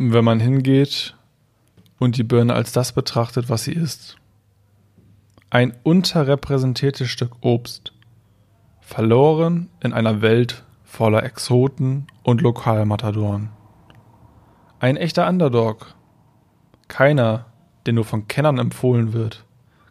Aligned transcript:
wenn 0.00 0.24
man 0.24 0.38
hingeht 0.38 1.16
und 1.98 2.16
die 2.16 2.22
Birne 2.22 2.54
als 2.54 2.70
das 2.70 2.92
betrachtet, 2.92 3.50
was 3.50 3.64
sie 3.64 3.72
ist. 3.72 4.16
Ein 5.50 5.74
unterrepräsentiertes 5.82 7.08
Stück 7.08 7.32
Obst, 7.40 7.92
verloren 8.80 9.68
in 9.80 9.92
einer 9.92 10.22
Welt 10.22 10.62
voller 10.84 11.24
Exoten 11.24 12.06
und 12.22 12.42
Lokalmatadoren. 12.42 13.50
Ein 14.78 14.96
echter 14.96 15.28
Underdog. 15.28 15.96
Keiner, 16.86 17.46
der 17.84 17.92
nur 17.92 18.04
von 18.04 18.28
Kennern 18.28 18.58
empfohlen 18.58 19.12
wird. 19.12 19.44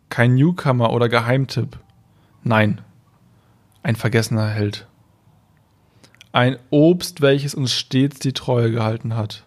Kein 0.07 0.35
Newcomer 0.35 0.93
oder 0.93 1.09
Geheimtipp. 1.09 1.79
Nein, 2.43 2.79
ein 3.83 3.97
vergessener 3.97 4.47
Held. 4.47 4.87
Ein 6.31 6.57
Obst, 6.69 7.19
welches 7.19 7.55
uns 7.55 7.73
stets 7.73 8.19
die 8.19 8.33
Treue 8.33 8.71
gehalten 8.71 9.15
hat, 9.15 9.46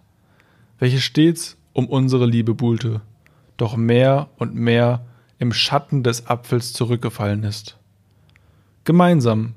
welches 0.80 1.04
stets 1.04 1.56
um 1.72 1.86
unsere 1.86 2.26
Liebe 2.26 2.54
buhlte, 2.54 3.02
doch 3.56 3.76
mehr 3.76 4.30
und 4.38 4.54
mehr 4.56 5.06
im 5.38 5.52
Schatten 5.52 6.02
des 6.02 6.26
Apfels 6.26 6.72
zurückgefallen 6.72 7.44
ist. 7.44 7.78
Gemeinsam 8.84 9.54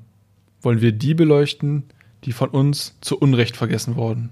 wollen 0.62 0.80
wir 0.80 0.92
die 0.92 1.14
beleuchten, 1.14 1.84
die 2.24 2.32
von 2.32 2.50
uns 2.50 2.96
zu 3.00 3.18
Unrecht 3.18 3.56
vergessen 3.56 3.96
wurden. 3.96 4.30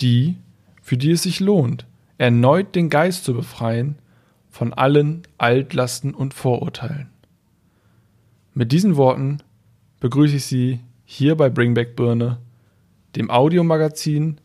Die, 0.00 0.36
für 0.82 0.96
die 0.96 1.12
es 1.12 1.22
sich 1.22 1.40
lohnt, 1.40 1.86
erneut 2.18 2.74
den 2.74 2.90
Geist 2.90 3.24
zu 3.24 3.32
befreien 3.32 3.96
von 4.50 4.74
allen 4.74 5.22
Altlasten 5.38 6.12
und 6.12 6.34
Vorurteilen. 6.34 7.08
Mit 8.52 8.72
diesen 8.72 8.96
Worten 8.96 9.42
begrüße 10.00 10.36
ich 10.36 10.44
Sie 10.44 10.80
hier 11.04 11.36
bei 11.36 11.48
Bringback 11.48 11.96
Birne, 11.96 12.38
dem 13.16 13.30
Audiomagazin, 13.30 14.40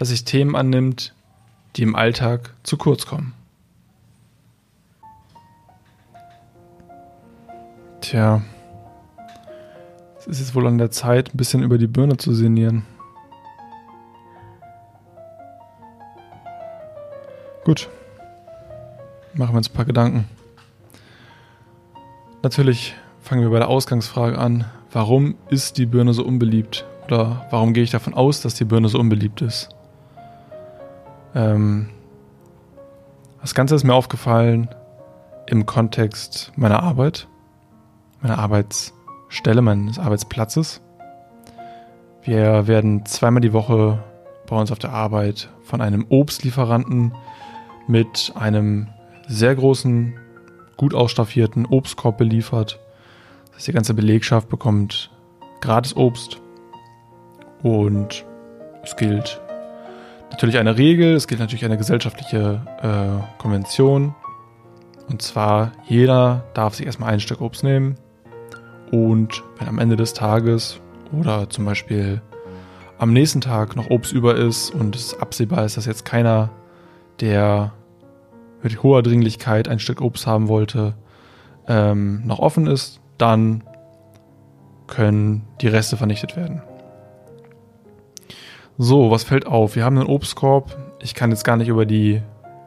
das 0.00 0.08
sich 0.08 0.24
Themen 0.24 0.56
annimmt, 0.56 1.12
die 1.76 1.82
im 1.82 1.94
Alltag 1.94 2.54
zu 2.62 2.78
kurz 2.78 3.04
kommen. 3.04 3.34
Tja, 8.00 8.40
es 10.18 10.26
ist 10.26 10.40
jetzt 10.40 10.54
wohl 10.54 10.66
an 10.66 10.78
der 10.78 10.90
Zeit, 10.90 11.34
ein 11.34 11.36
bisschen 11.36 11.62
über 11.62 11.76
die 11.76 11.86
Birne 11.86 12.16
zu 12.16 12.32
sinnieren. 12.32 12.86
Gut. 17.66 17.90
Machen 19.34 19.52
wir 19.52 19.58
uns 19.58 19.68
ein 19.68 19.74
paar 19.74 19.84
Gedanken. 19.84 20.26
Natürlich 22.42 22.94
fangen 23.20 23.42
wir 23.42 23.50
bei 23.50 23.58
der 23.58 23.68
Ausgangsfrage 23.68 24.38
an. 24.38 24.64
Warum 24.92 25.34
ist 25.50 25.76
die 25.76 25.84
Birne 25.84 26.14
so 26.14 26.24
unbeliebt? 26.24 26.86
Oder 27.04 27.46
warum 27.50 27.74
gehe 27.74 27.82
ich 27.82 27.90
davon 27.90 28.14
aus, 28.14 28.40
dass 28.40 28.54
die 28.54 28.64
Birne 28.64 28.88
so 28.88 28.98
unbeliebt 28.98 29.42
ist? 29.42 29.68
Ähm, 31.34 31.88
das 33.40 33.54
Ganze 33.54 33.74
ist 33.74 33.84
mir 33.84 33.94
aufgefallen 33.94 34.68
im 35.46 35.66
Kontext 35.66 36.52
meiner 36.56 36.82
Arbeit, 36.82 37.26
meiner 38.20 38.38
Arbeitsstelle, 38.38 39.62
meines 39.62 39.98
Arbeitsplatzes. 39.98 40.80
Wir 42.22 42.66
werden 42.66 43.06
zweimal 43.06 43.40
die 43.40 43.52
Woche 43.52 44.02
bei 44.46 44.56
uns 44.56 44.70
auf 44.70 44.78
der 44.78 44.92
Arbeit 44.92 45.48
von 45.62 45.80
einem 45.80 46.04
Obstlieferanten 46.08 47.14
mit 47.86 48.32
einem 48.34 48.88
sehr 49.26 49.54
großen, 49.54 50.14
gut 50.76 50.94
ausstaffierten 50.94 51.66
Obstkorb 51.66 52.18
beliefert. 52.18 52.78
Das 53.46 53.56
heißt, 53.56 53.68
die 53.68 53.72
ganze 53.72 53.94
Belegschaft 53.94 54.48
bekommt 54.48 55.10
gratis 55.60 55.96
Obst 55.96 56.40
und 57.62 58.24
es 58.82 58.96
gilt 58.96 59.40
natürlich 60.30 60.58
eine 60.58 60.76
Regel, 60.76 61.14
es 61.14 61.28
gilt 61.28 61.40
natürlich 61.40 61.64
eine 61.64 61.78
gesellschaftliche 61.78 62.62
äh, 62.82 63.38
Konvention. 63.38 64.14
Und 65.08 65.22
zwar, 65.22 65.72
jeder 65.86 66.44
darf 66.54 66.74
sich 66.74 66.86
erstmal 66.86 67.12
ein 67.12 67.20
Stück 67.20 67.40
Obst 67.40 67.64
nehmen. 67.64 67.96
Und 68.90 69.42
wenn 69.58 69.68
am 69.68 69.78
Ende 69.78 69.96
des 69.96 70.14
Tages 70.14 70.80
oder 71.12 71.48
zum 71.50 71.64
Beispiel 71.64 72.22
am 72.98 73.12
nächsten 73.12 73.40
Tag 73.40 73.76
noch 73.76 73.90
Obst 73.90 74.12
über 74.12 74.36
ist 74.36 74.70
und 74.70 74.94
es 74.94 75.18
absehbar 75.18 75.64
ist, 75.64 75.76
dass 75.76 75.86
jetzt 75.86 76.04
keiner, 76.04 76.50
der 77.20 77.72
mit 78.62 78.82
hoher 78.82 79.02
Dringlichkeit 79.02 79.68
ein 79.68 79.78
Stück 79.78 80.00
Obst 80.00 80.26
haben 80.26 80.48
wollte, 80.48 80.94
ähm, 81.66 82.22
noch 82.26 82.38
offen 82.40 82.66
ist, 82.66 83.00
dann 83.16 83.64
können 84.86 85.46
die 85.60 85.68
Reste 85.68 85.96
vernichtet 85.96 86.36
werden. 86.36 86.62
So, 88.82 89.10
was 89.10 89.24
fällt 89.24 89.46
auf? 89.46 89.76
Wir 89.76 89.84
haben 89.84 89.98
einen 89.98 90.06
Obstkorb. 90.06 90.74
Ich 91.02 91.14
kann 91.14 91.28
jetzt 91.28 91.44
gar 91.44 91.58
nicht 91.58 91.68
über 91.68 91.84
die 91.84 92.22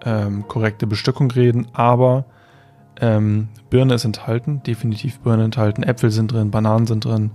ähm, 0.06 0.47
korrekte 0.47 0.85
Bestückung 0.85 1.31
reden, 1.31 1.69
aber 1.74 2.25
ähm, 3.01 3.47
Birne 3.72 3.96
ist 3.96 4.06
enthalten, 4.06 4.62
definitiv 4.62 5.22
Birne 5.22 5.44
enthalten. 5.46 5.81
Äpfel 5.81 6.12
sind 6.12 6.31
drin, 6.31 6.52
Bananen 6.52 6.85
sind 6.85 7.06
drin. 7.06 7.31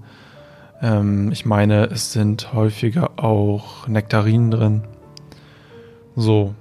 Ähm, 0.81 1.33
ich 1.33 1.45
meine, 1.45 1.87
es 1.87 2.13
sind 2.13 2.53
häufiger 2.53 3.11
auch 3.17 3.89
Nektarinen 3.89 4.53
drin. 4.53 4.85
So, 6.15 6.55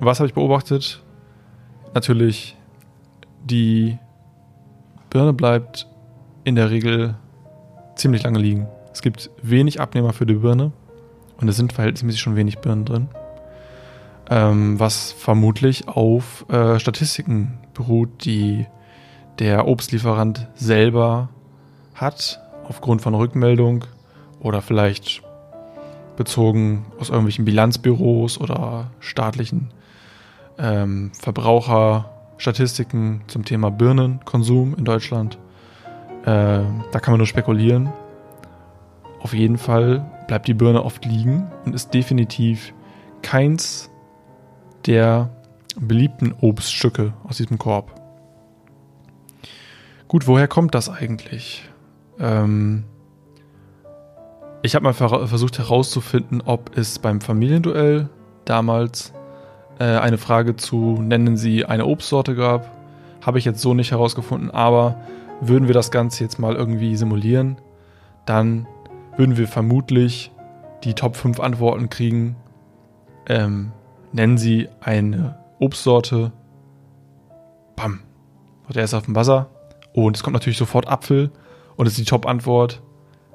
was 0.00 0.18
habe 0.18 0.26
ich 0.26 0.34
beobachtet? 0.34 1.04
Natürlich, 1.94 2.56
die 3.44 3.96
Birne 5.08 5.32
bleibt 5.32 5.86
in 6.42 6.56
der 6.56 6.70
Regel 6.70 7.14
ziemlich 7.94 8.24
lange 8.24 8.40
liegen. 8.40 8.66
Es 8.92 9.02
gibt 9.02 9.30
wenig 9.40 9.80
Abnehmer 9.80 10.12
für 10.12 10.26
die 10.26 10.34
Birne. 10.34 10.72
Und 11.42 11.48
es 11.48 11.56
sind 11.56 11.72
verhältnismäßig 11.72 12.20
schon 12.20 12.36
wenig 12.36 12.60
Birnen 12.60 12.84
drin. 12.84 13.08
Ähm, 14.30 14.78
was 14.78 15.10
vermutlich 15.10 15.88
auf 15.88 16.48
äh, 16.48 16.78
Statistiken 16.78 17.58
beruht, 17.74 18.24
die 18.24 18.66
der 19.40 19.66
Obstlieferant 19.66 20.46
selber 20.54 21.30
hat, 21.94 22.40
aufgrund 22.68 23.02
von 23.02 23.14
Rückmeldung 23.14 23.84
oder 24.40 24.62
vielleicht 24.62 25.22
bezogen 26.16 26.86
aus 27.00 27.08
irgendwelchen 27.08 27.44
Bilanzbüros 27.44 28.40
oder 28.40 28.92
staatlichen 29.00 29.70
ähm, 30.58 31.10
Verbraucherstatistiken 31.18 33.22
zum 33.26 33.44
Thema 33.44 33.72
Birnenkonsum 33.72 34.76
in 34.78 34.84
Deutschland. 34.84 35.38
Äh, 36.22 36.60
da 36.92 37.00
kann 37.00 37.10
man 37.12 37.18
nur 37.18 37.26
spekulieren. 37.26 37.92
Auf 39.20 39.34
jeden 39.34 39.58
Fall 39.58 40.08
bleibt 40.32 40.48
die 40.48 40.54
Birne 40.54 40.82
oft 40.82 41.04
liegen 41.04 41.46
und 41.66 41.74
ist 41.74 41.92
definitiv 41.92 42.72
keins 43.20 43.90
der 44.86 45.28
beliebten 45.78 46.32
Obststücke 46.40 47.12
aus 47.24 47.36
diesem 47.36 47.58
Korb. 47.58 48.00
Gut, 50.08 50.26
woher 50.26 50.48
kommt 50.48 50.74
das 50.74 50.88
eigentlich? 50.88 51.68
Ähm, 52.18 52.84
ich 54.62 54.74
habe 54.74 54.84
mal 54.84 54.94
versucht 54.94 55.58
herauszufinden, 55.58 56.40
ob 56.40 56.78
es 56.78 56.98
beim 56.98 57.20
Familienduell 57.20 58.08
damals 58.46 59.12
äh, 59.78 59.84
eine 59.84 60.16
Frage 60.16 60.56
zu 60.56 61.02
nennen 61.02 61.36
Sie 61.36 61.66
eine 61.66 61.84
Obstsorte 61.84 62.34
gab. 62.34 62.70
Habe 63.20 63.38
ich 63.38 63.44
jetzt 63.44 63.60
so 63.60 63.74
nicht 63.74 63.90
herausgefunden, 63.90 64.50
aber 64.50 64.96
würden 65.42 65.66
wir 65.66 65.74
das 65.74 65.90
Ganze 65.90 66.24
jetzt 66.24 66.38
mal 66.38 66.54
irgendwie 66.54 66.96
simulieren, 66.96 67.58
dann 68.24 68.66
würden 69.16 69.36
wir 69.36 69.48
vermutlich 69.48 70.32
die 70.84 70.94
Top 70.94 71.16
5 71.16 71.40
Antworten 71.40 71.90
kriegen. 71.90 72.36
Ähm, 73.26 73.72
nennen 74.12 74.38
Sie 74.38 74.68
eine 74.80 75.38
Obstsorte. 75.58 76.32
Bam. 77.76 78.00
Der 78.74 78.84
ist 78.84 78.94
auf 78.94 79.04
dem 79.04 79.14
Wasser. 79.14 79.50
Und 79.92 80.16
es 80.16 80.22
kommt 80.22 80.34
natürlich 80.34 80.58
sofort 80.58 80.88
Apfel. 80.88 81.30
Und 81.76 81.86
es 81.86 81.92
ist 81.92 82.00
die 82.00 82.10
Top-Antwort. 82.10 82.82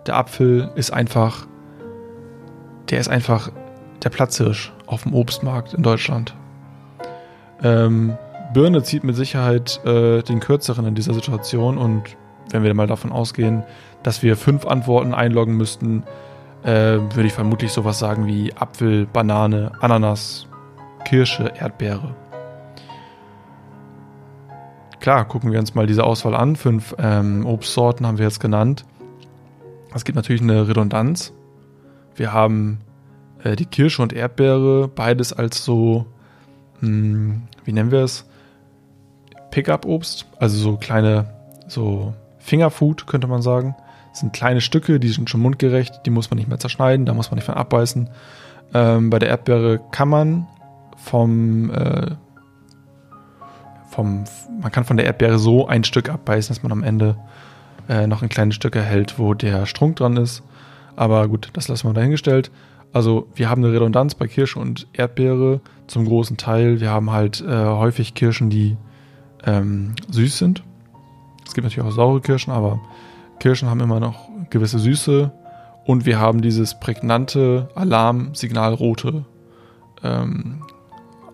Der 0.05 0.15
Apfel 0.15 0.71
ist 0.75 0.91
einfach. 0.91 1.47
Der 2.89 2.99
ist 2.99 3.09
einfach 3.09 3.51
der 4.03 4.09
Platzhirsch 4.09 4.73
auf 4.85 5.03
dem 5.03 5.13
Obstmarkt 5.13 5.73
in 5.73 5.83
Deutschland. 5.83 6.35
Ähm, 7.61 8.17
Birne 8.53 8.83
zieht 8.83 9.03
mit 9.03 9.15
Sicherheit 9.15 9.83
äh, 9.85 10.21
den 10.21 10.39
kürzeren 10.39 10.85
in 10.85 10.95
dieser 10.95 11.13
Situation. 11.13 11.77
Und 11.77 12.15
wenn 12.51 12.63
wir 12.63 12.73
mal 12.73 12.87
davon 12.87 13.11
ausgehen, 13.11 13.63
dass 14.03 14.23
wir 14.23 14.37
fünf 14.37 14.65
Antworten 14.65 15.13
einloggen 15.13 15.57
müssten, 15.57 16.03
äh, 16.63 16.69
würde 16.69 17.25
ich 17.25 17.33
vermutlich 17.33 17.71
sowas 17.71 17.99
sagen 17.99 18.27
wie 18.27 18.53
Apfel, 18.53 19.05
Banane, 19.05 19.71
Ananas, 19.79 20.47
Kirsche, 21.05 21.51
Erdbeere. 21.57 22.15
Klar, 24.99 25.25
gucken 25.25 25.51
wir 25.51 25.59
uns 25.59 25.75
mal 25.75 25.87
diese 25.87 26.03
Auswahl 26.03 26.35
an. 26.35 26.55
Fünf 26.55 26.95
ähm, 26.99 27.45
Obstsorten 27.45 28.05
haben 28.05 28.17
wir 28.17 28.25
jetzt 28.25 28.39
genannt. 28.39 28.85
Es 29.93 30.03
gibt 30.03 30.15
natürlich 30.15 30.41
eine 30.41 30.67
Redundanz. 30.67 31.33
Wir 32.15 32.33
haben 32.33 32.79
äh, 33.43 33.55
die 33.55 33.65
Kirsche 33.65 34.01
und 34.01 34.11
Erdbeere, 34.11 34.87
beides 34.87 35.31
als 35.31 35.63
so, 35.63 36.05
mh, 36.81 36.87
hm, 36.87 37.41
wie 37.63 37.71
nennen 37.71 37.91
wir 37.91 38.03
es? 38.03 38.25
Pickup-Obst, 39.51 40.25
also 40.39 40.57
so 40.57 40.77
kleine, 40.77 41.33
so 41.67 42.13
Fingerfood 42.47 43.07
könnte 43.07 43.27
man 43.27 43.41
sagen. 43.41 43.75
Das 44.11 44.21
sind 44.21 44.31
kleine 44.31 44.61
Stücke, 44.61 45.01
die 45.01 45.09
sind 45.09 45.29
schon 45.29 45.41
mundgerecht, 45.41 46.01
die 46.05 46.09
muss 46.09 46.31
man 46.31 46.37
nicht 46.37 46.47
mehr 46.47 46.59
zerschneiden, 46.59 47.05
da 47.05 47.13
muss 47.13 47.29
man 47.29 47.35
nicht 47.35 47.45
von 47.45 47.55
abbeißen. 47.55 48.09
Ähm, 48.73 49.09
bei 49.09 49.19
der 49.19 49.29
Erdbeere 49.29 49.81
kann 49.91 50.07
man 50.07 50.47
vom, 50.95 51.69
äh, 51.69 52.11
vom, 53.89 54.23
man 54.61 54.71
kann 54.71 54.85
von 54.85 54.95
der 54.95 55.05
Erdbeere 55.05 55.37
so 55.37 55.67
ein 55.67 55.83
Stück 55.83 56.09
abbeißen, 56.09 56.55
dass 56.55 56.63
man 56.63 56.71
am 56.71 56.83
Ende 56.83 57.17
äh, 57.89 58.07
noch 58.07 58.21
ein 58.21 58.29
kleines 58.29 58.55
Stück 58.55 58.77
erhält, 58.77 59.19
wo 59.19 59.33
der 59.33 59.65
Strunk 59.65 59.97
dran 59.97 60.15
ist. 60.15 60.41
Aber 60.95 61.27
gut, 61.27 61.49
das 61.51 61.67
lassen 61.67 61.87
wir 61.89 61.93
dahingestellt. 61.93 62.49
Also 62.93 63.27
wir 63.35 63.49
haben 63.49 63.63
eine 63.63 63.73
Redundanz 63.73 64.15
bei 64.15 64.27
Kirsche 64.27 64.59
und 64.59 64.87
Erdbeere 64.93 65.59
zum 65.87 66.05
großen 66.05 66.37
Teil. 66.37 66.79
Wir 66.79 66.91
haben 66.91 67.11
halt 67.11 67.41
äh, 67.41 67.65
häufig 67.65 68.13
Kirschen, 68.13 68.49
die 68.49 68.77
ähm, 69.45 69.95
süß 70.09 70.37
sind. 70.37 70.63
Es 71.47 71.53
gibt 71.53 71.63
natürlich 71.63 71.87
auch 71.87 71.95
saure 71.95 72.21
Kirschen, 72.21 72.51
aber 72.51 72.79
Kirschen 73.39 73.69
haben 73.69 73.79
immer 73.79 73.99
noch 73.99 74.27
gewisse 74.49 74.79
Süße. 74.79 75.31
Und 75.85 76.05
wir 76.05 76.19
haben 76.19 76.41
dieses 76.41 76.77
prägnante 76.77 77.69
Alarmsignalrote 77.73 79.23
ähm, 80.03 80.63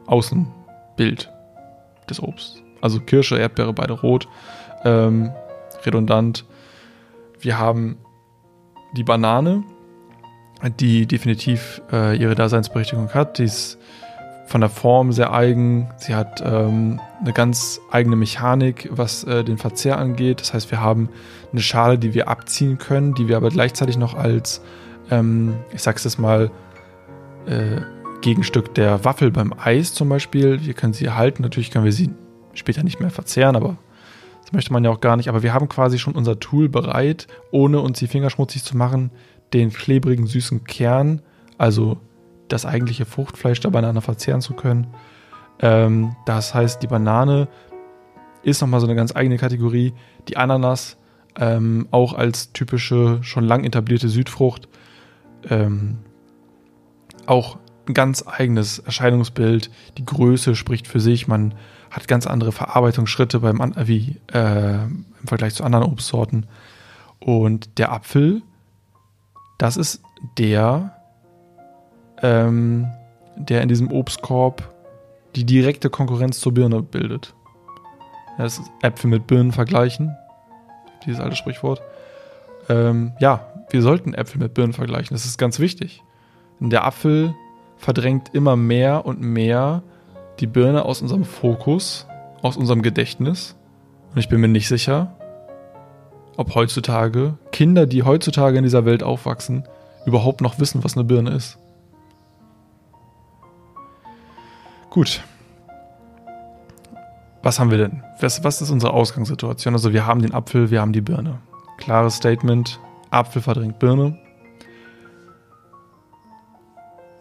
Außenbild 0.06 1.32
des 2.08 2.22
Obsts. 2.22 2.62
Also 2.82 3.00
Kirsche, 3.00 3.38
Erdbeere, 3.38 3.74
beide 3.74 3.94
rot. 3.94 4.28
Ähm, 4.84 5.32
redundant. 5.86 6.46
Wir 7.40 7.58
haben 7.58 7.98
die 8.96 9.04
Banane, 9.04 9.64
die 10.80 11.08
definitiv 11.08 11.82
äh, 11.92 12.16
ihre 12.16 12.36
Daseinsberechtigung 12.36 13.10
hat. 13.14 13.40
Die 13.40 13.46
ist 13.46 13.80
von 14.46 14.62
der 14.62 14.70
Form 14.70 15.12
sehr 15.12 15.34
eigen. 15.34 15.90
Sie 15.98 16.16
hat 16.16 16.44
ähm, 16.46 17.00
eine 17.22 17.34
ganz 17.34 17.80
eigene 17.92 18.16
Mechanik, 18.16 18.90
was 18.92 19.24
äh, 19.24 19.44
den 19.44 19.58
Verzehr 19.58 19.98
angeht. 19.98 20.42
Das 20.42 20.54
heißt, 20.54 20.72
wir 20.72 20.82
haben 20.82 21.10
eine 21.52 21.62
Schale, 21.62 21.98
die 21.98 22.14
wir 22.14 22.28
abziehen 22.28 22.78
können, 22.78 23.14
die 23.14 23.28
wir 23.28 23.38
aber 23.38 23.50
gleichzeitig 23.50 23.98
noch 23.98 24.16
als, 24.16 24.62
ähm, 25.10 25.56
ich 25.72 25.82
sag's 25.82 26.04
jetzt 26.04 26.20
mal, 26.20 26.52
äh, 27.46 27.82
Gegenstück 28.22 28.74
der 28.74 29.04
Waffel 29.04 29.32
beim 29.32 29.54
Eis 29.54 29.94
zum 29.94 30.08
Beispiel. 30.10 30.66
Wir 30.66 30.74
können 30.74 30.94
sie 30.94 31.06
erhalten. 31.06 31.42
Natürlich 31.44 31.72
können 31.72 31.86
wir 31.86 31.92
sie 31.92 32.10
später 32.54 32.84
nicht 32.84 33.00
mehr 33.00 33.10
verzehren, 33.10 33.56
aber 33.56 33.78
das 34.42 34.54
möchte 34.54 34.72
man 34.72 34.84
ja 34.84 34.92
auch 34.92 35.02
gar 35.02 35.18
nicht. 35.18 35.28
Aber 35.30 35.44
wir 35.44 35.54
haben 35.54 35.68
quasi 35.68 36.00
schon 36.00 36.16
unser 36.16 36.40
Tool 36.40 36.70
bereit, 36.70 37.28
ohne 37.52 37.82
uns 37.82 38.00
die 38.00 38.08
Finger 38.08 38.30
schmutzig 38.30 38.64
zu 38.64 38.78
machen, 38.78 39.12
den 39.54 39.72
klebrigen, 39.72 40.26
süßen 40.26 40.64
Kern, 40.64 41.22
also 41.58 41.98
das 42.48 42.66
eigentliche 42.66 43.06
Fruchtfleisch 43.06 43.60
der 43.60 43.70
Banane 43.70 44.02
verzehren 44.02 44.42
zu 44.42 44.54
können. 44.54 44.88
Ähm, 45.60 46.16
das 46.26 46.54
heißt, 46.54 46.82
die 46.84 46.88
Banane 46.88 47.48
ist 48.44 48.62
nochmal 48.62 48.80
so 48.80 48.88
eine 48.88 48.96
ganz 48.96 49.16
eigene 49.16 49.38
Kategorie. 49.38 49.94
Die 50.28 50.38
Ananas 50.38 50.98
ähm, 51.40 51.88
auch 51.92 52.14
als 52.14 52.52
typische, 52.54 53.20
schon 53.22 53.44
lang 53.46 53.64
etablierte 53.64 54.10
Südfrucht. 54.10 54.68
Ähm, 55.50 56.00
auch 57.26 57.58
ein 57.88 57.94
ganz 57.94 58.26
eigenes 58.28 58.80
Erscheinungsbild. 58.80 59.72
Die 59.98 60.06
Größe 60.06 60.56
spricht 60.56 60.88
für 60.88 61.00
sich. 61.00 61.28
Man 61.28 61.54
hat 61.90 62.08
ganz 62.08 62.28
andere 62.28 62.52
Verarbeitungsschritte 62.52 63.40
beim, 63.40 63.74
wie, 63.86 64.18
äh, 64.32 64.84
im 64.84 65.28
Vergleich 65.28 65.56
zu 65.56 65.64
anderen 65.64 65.86
Obstsorten. 65.86 66.46
Und 67.20 67.78
der 67.78 67.92
Apfel 67.92 68.42
das 69.64 69.78
ist 69.78 70.02
der, 70.38 71.03
ähm, 72.24 72.88
der 73.36 73.62
in 73.62 73.70
diesem 73.70 73.92
Obstkorb 73.92 74.74
die 75.36 75.46
direkte 75.46 75.90
Konkurrenz 75.90 76.40
zur 76.40 76.54
Birne 76.54 76.82
bildet. 76.82 77.34
Das 78.38 78.58
ist 78.58 78.72
Äpfel 78.82 79.10
mit 79.10 79.28
Birnen 79.28 79.52
vergleichen. 79.52 80.16
Dieses 81.06 81.20
alte 81.20 81.36
Sprichwort. 81.36 81.82
Ähm, 82.70 83.12
ja, 83.20 83.48
wir 83.70 83.82
sollten 83.82 84.14
Äpfel 84.14 84.40
mit 84.40 84.54
Birnen 84.54 84.74
vergleichen. 84.74 85.14
Das 85.14 85.26
ist 85.26 85.38
ganz 85.38 85.60
wichtig. 85.60 86.02
Denn 86.60 86.70
der 86.70 86.86
Apfel 86.86 87.36
verdrängt 87.78 88.34
immer 88.34 88.56
mehr 88.56 89.06
und 89.06 89.22
mehr 89.22 89.84
die 90.40 90.48
Birne 90.48 90.86
aus 90.86 91.02
unserem 91.02 91.26
Fokus, 91.26 92.08
aus 92.42 92.58
unserem 92.58 92.82
Gedächtnis. 92.82 93.56
Und 94.14 94.20
ich 94.20 94.30
bin 94.30 94.40
mir 94.40 94.48
nicht 94.48 94.68
sicher, 94.68 95.16
ob 96.38 96.56
heutzutage 96.56 97.38
Kinder, 97.52 97.86
die 97.86 98.04
heutzutage 98.04 98.58
in 98.58 98.64
dieser 98.64 98.86
Welt 98.86 99.04
aufwachsen, 99.04 99.68
überhaupt 100.06 100.42
noch 100.42 100.60
wissen, 100.60 100.84
was 100.84 100.96
eine 100.96 101.04
Birne 101.04 101.32
ist. 101.32 101.58
Gut. 104.94 105.24
Was 107.42 107.60
haben 107.60 107.72
wir 107.72 107.80
denn? 107.80 108.04
Was, 108.20 108.44
was 108.44 108.62
ist 108.62 108.70
unsere 108.70 108.94
Ausgangssituation? 108.94 109.74
Also 109.74 109.92
wir 109.92 110.06
haben 110.06 110.22
den 110.22 110.36
Apfel, 110.36 110.70
wir 110.70 110.82
haben 110.82 110.94
die 110.94 111.02
Birne. 111.02 111.40
Klares 111.78 112.18
Statement, 112.18 112.80
Apfel 113.10 113.42
verdrängt 113.42 113.80
Birne. 113.80 114.20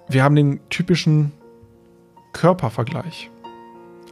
Wir 0.07 0.23
haben 0.23 0.37
den 0.37 0.61
typischen 0.69 1.33
Körpervergleich. 2.35 3.31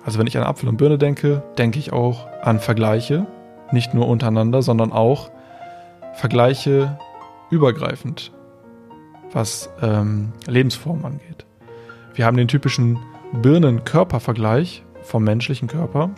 Also 0.07 0.19
wenn 0.19 0.27
ich 0.27 0.39
an 0.39 0.45
Apfel 0.45 0.71
und 0.71 0.79
Birne 0.79 0.97
denke, 0.97 1.43
denke 1.59 1.79
ich 1.79 1.93
auch 1.93 2.29
an 2.43 2.61
Vergleiche 2.61 3.27
nicht 3.73 3.93
nur 3.93 4.09
untereinander, 4.09 4.62
sondern 4.62 4.91
auch 4.91 5.31
Vergleiche 6.15 6.99
übergreifend, 7.51 8.33
was 9.33 9.69
ähm, 9.83 10.33
Lebensformen 10.47 11.05
angeht. 11.05 11.45
Wir 12.15 12.25
haben 12.25 12.39
den 12.39 12.49
typischen 12.49 12.99
Birnen-Körper-Vergleich 13.32 14.85
vom 15.03 15.25
menschlichen 15.25 15.69
Körper. 15.69 16.11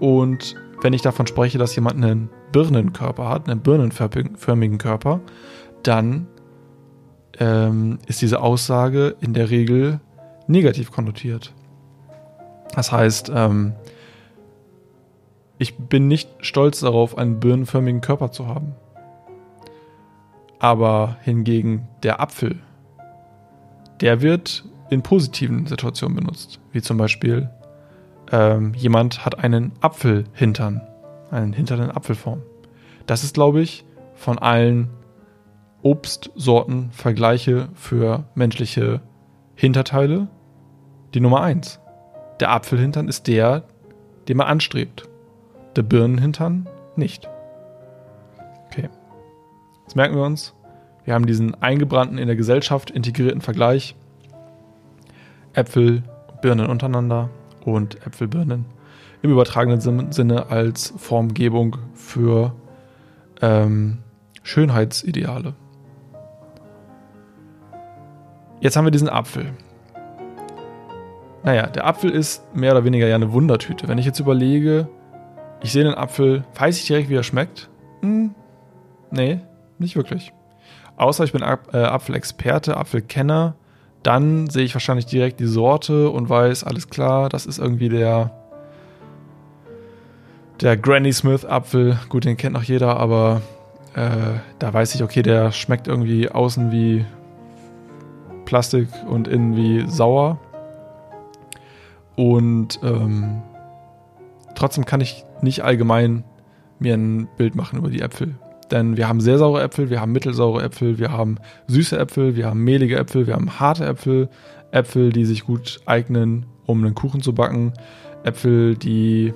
Und 0.00 0.56
wenn 0.82 0.92
ich 0.92 1.02
davon 1.02 1.26
spreche, 1.26 1.58
dass 1.58 1.74
jemand 1.74 2.02
einen 2.02 2.30
Birnenkörper 2.52 3.28
hat, 3.28 3.48
einen 3.48 3.60
birnenförmigen 3.60 4.78
Körper, 4.78 5.20
dann 5.82 6.26
ähm, 7.38 7.98
ist 8.06 8.22
diese 8.22 8.40
Aussage 8.40 9.16
in 9.20 9.34
der 9.34 9.50
Regel 9.50 10.00
negativ 10.46 10.90
konnotiert. 10.90 11.52
Das 12.74 12.92
heißt, 12.92 13.30
ähm, 13.34 13.74
ich 15.58 15.76
bin 15.76 16.08
nicht 16.08 16.28
stolz 16.40 16.80
darauf, 16.80 17.16
einen 17.16 17.40
birnenförmigen 17.40 18.00
Körper 18.00 18.30
zu 18.30 18.46
haben. 18.46 18.74
Aber 20.58 21.16
hingegen 21.22 21.88
der 22.02 22.20
Apfel, 22.20 22.56
der 24.00 24.22
wird 24.22 24.64
in 24.90 25.02
positiven 25.02 25.66
Situationen 25.66 26.16
benutzt. 26.16 26.60
Wie 26.72 26.82
zum 26.82 26.96
Beispiel, 26.96 27.50
ähm, 28.32 28.74
jemand 28.74 29.24
hat 29.24 29.38
einen 29.38 29.72
Apfelhintern, 29.80 30.80
einen 31.30 31.52
Hintern 31.52 31.82
in 31.82 31.90
Apfelform. 31.90 32.42
Das 33.06 33.24
ist, 33.24 33.34
glaube 33.34 33.60
ich, 33.60 33.84
von 34.14 34.38
allen 34.38 34.88
Obstsorten 35.82 36.90
Vergleiche 36.90 37.68
für 37.74 38.24
menschliche 38.34 39.00
Hinterteile 39.54 40.28
die 41.14 41.20
Nummer 41.20 41.42
eins. 41.42 41.78
Der 42.40 42.50
Apfelhintern 42.50 43.08
ist 43.08 43.28
der, 43.28 43.64
den 44.28 44.36
man 44.36 44.48
anstrebt 44.48 45.08
der 45.76 45.82
Birnenhintern 45.82 46.68
nicht. 46.96 47.28
Okay. 48.66 48.88
Jetzt 49.82 49.94
merken 49.94 50.16
wir 50.16 50.24
uns, 50.24 50.54
wir 51.04 51.14
haben 51.14 51.26
diesen 51.26 51.54
eingebrannten 51.62 52.18
in 52.18 52.26
der 52.26 52.36
Gesellschaft 52.36 52.90
integrierten 52.90 53.40
Vergleich. 53.40 53.94
Äpfel, 55.56 56.02
Birnen 56.42 56.66
untereinander 56.66 57.30
und 57.64 58.06
Äpfelbirnen 58.06 58.66
im 59.22 59.30
übertragenen 59.30 59.80
Sinne 60.12 60.50
als 60.50 60.94
Formgebung 60.96 61.78
für 61.94 62.54
ähm, 63.40 63.98
Schönheitsideale. 64.42 65.54
Jetzt 68.60 68.76
haben 68.76 68.84
wir 68.84 68.90
diesen 68.90 69.08
Apfel. 69.08 69.52
Naja, 71.42 71.66
der 71.66 71.86
Apfel 71.86 72.10
ist 72.10 72.42
mehr 72.54 72.72
oder 72.72 72.84
weniger 72.84 73.06
ja 73.06 73.14
eine 73.14 73.32
Wundertüte. 73.32 73.88
Wenn 73.88 73.98
ich 73.98 74.06
jetzt 74.06 74.20
überlege, 74.20 74.88
ich 75.62 75.72
sehe 75.72 75.84
den 75.84 75.94
Apfel, 75.94 76.44
weiß 76.58 76.78
ich 76.78 76.86
direkt, 76.86 77.08
wie 77.08 77.16
er 77.16 77.22
schmeckt? 77.22 77.68
Hm, 78.02 78.34
nee, 79.10 79.40
nicht 79.78 79.96
wirklich. 79.96 80.32
Außer 80.96 81.24
ich 81.24 81.32
bin 81.32 81.42
äh, 81.42 81.76
Apfelexperte, 81.76 82.76
Apfelkenner, 82.76 83.54
dann 84.02 84.48
sehe 84.48 84.64
ich 84.64 84.74
wahrscheinlich 84.74 85.06
direkt 85.06 85.40
die 85.40 85.46
Sorte 85.46 86.10
und 86.10 86.28
weiß, 86.28 86.64
alles 86.64 86.88
klar, 86.88 87.28
das 87.28 87.46
ist 87.46 87.58
irgendwie 87.58 87.88
der 87.88 88.30
der 90.60 90.76
Granny 90.76 91.12
Smith 91.12 91.44
Apfel. 91.44 91.98
Gut, 92.08 92.24
den 92.24 92.36
kennt 92.36 92.54
noch 92.54 92.62
jeder, 92.62 92.96
aber 92.98 93.42
äh, 93.94 94.38
da 94.58 94.72
weiß 94.72 94.94
ich, 94.94 95.02
okay, 95.02 95.22
der 95.22 95.52
schmeckt 95.52 95.86
irgendwie 95.86 96.30
außen 96.30 96.72
wie 96.72 97.04
Plastik 98.44 98.88
und 99.08 99.28
innen 99.28 99.56
wie 99.56 99.88
sauer. 99.88 100.38
Und 102.14 102.80
ähm, 102.82 103.42
trotzdem 104.54 104.86
kann 104.86 105.00
ich 105.00 105.24
nicht 105.42 105.62
allgemein 105.62 106.24
mir 106.78 106.94
ein 106.94 107.28
Bild 107.36 107.54
machen 107.54 107.78
über 107.78 107.90
die 107.90 108.00
Äpfel. 108.00 108.36
Denn 108.70 108.96
wir 108.96 109.08
haben 109.08 109.20
sehr 109.20 109.38
saure 109.38 109.62
Äpfel, 109.62 109.90
wir 109.90 110.00
haben 110.00 110.12
mittelsaure 110.12 110.62
Äpfel, 110.62 110.98
wir 110.98 111.12
haben 111.12 111.36
süße 111.68 111.98
Äpfel, 111.98 112.34
wir 112.34 112.46
haben 112.46 112.64
mehlige 112.64 112.98
Äpfel, 112.98 113.26
wir 113.26 113.34
haben 113.34 113.60
harte 113.60 113.86
Äpfel, 113.86 114.28
Äpfel, 114.72 115.12
die 115.12 115.24
sich 115.24 115.44
gut 115.44 115.80
eignen, 115.86 116.46
um 116.66 116.84
einen 116.84 116.94
Kuchen 116.94 117.20
zu 117.20 117.32
backen, 117.32 117.72
Äpfel, 118.24 118.74
die 118.76 119.32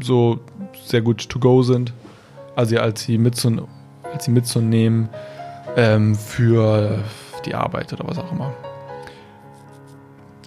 so 0.00 0.40
sehr 0.84 1.02
gut 1.02 1.28
to 1.28 1.38
go 1.38 1.62
sind, 1.62 1.92
also 2.56 2.78
als 2.78 3.02
sie, 3.02 3.18
mitzun 3.18 3.62
als 4.12 4.24
sie 4.24 4.32
mitzunehmen 4.32 5.08
ähm, 5.76 6.14
für 6.14 6.98
die 7.44 7.54
Arbeit 7.54 7.92
oder 7.92 8.06
was 8.08 8.18
auch 8.18 8.32
immer. 8.32 8.52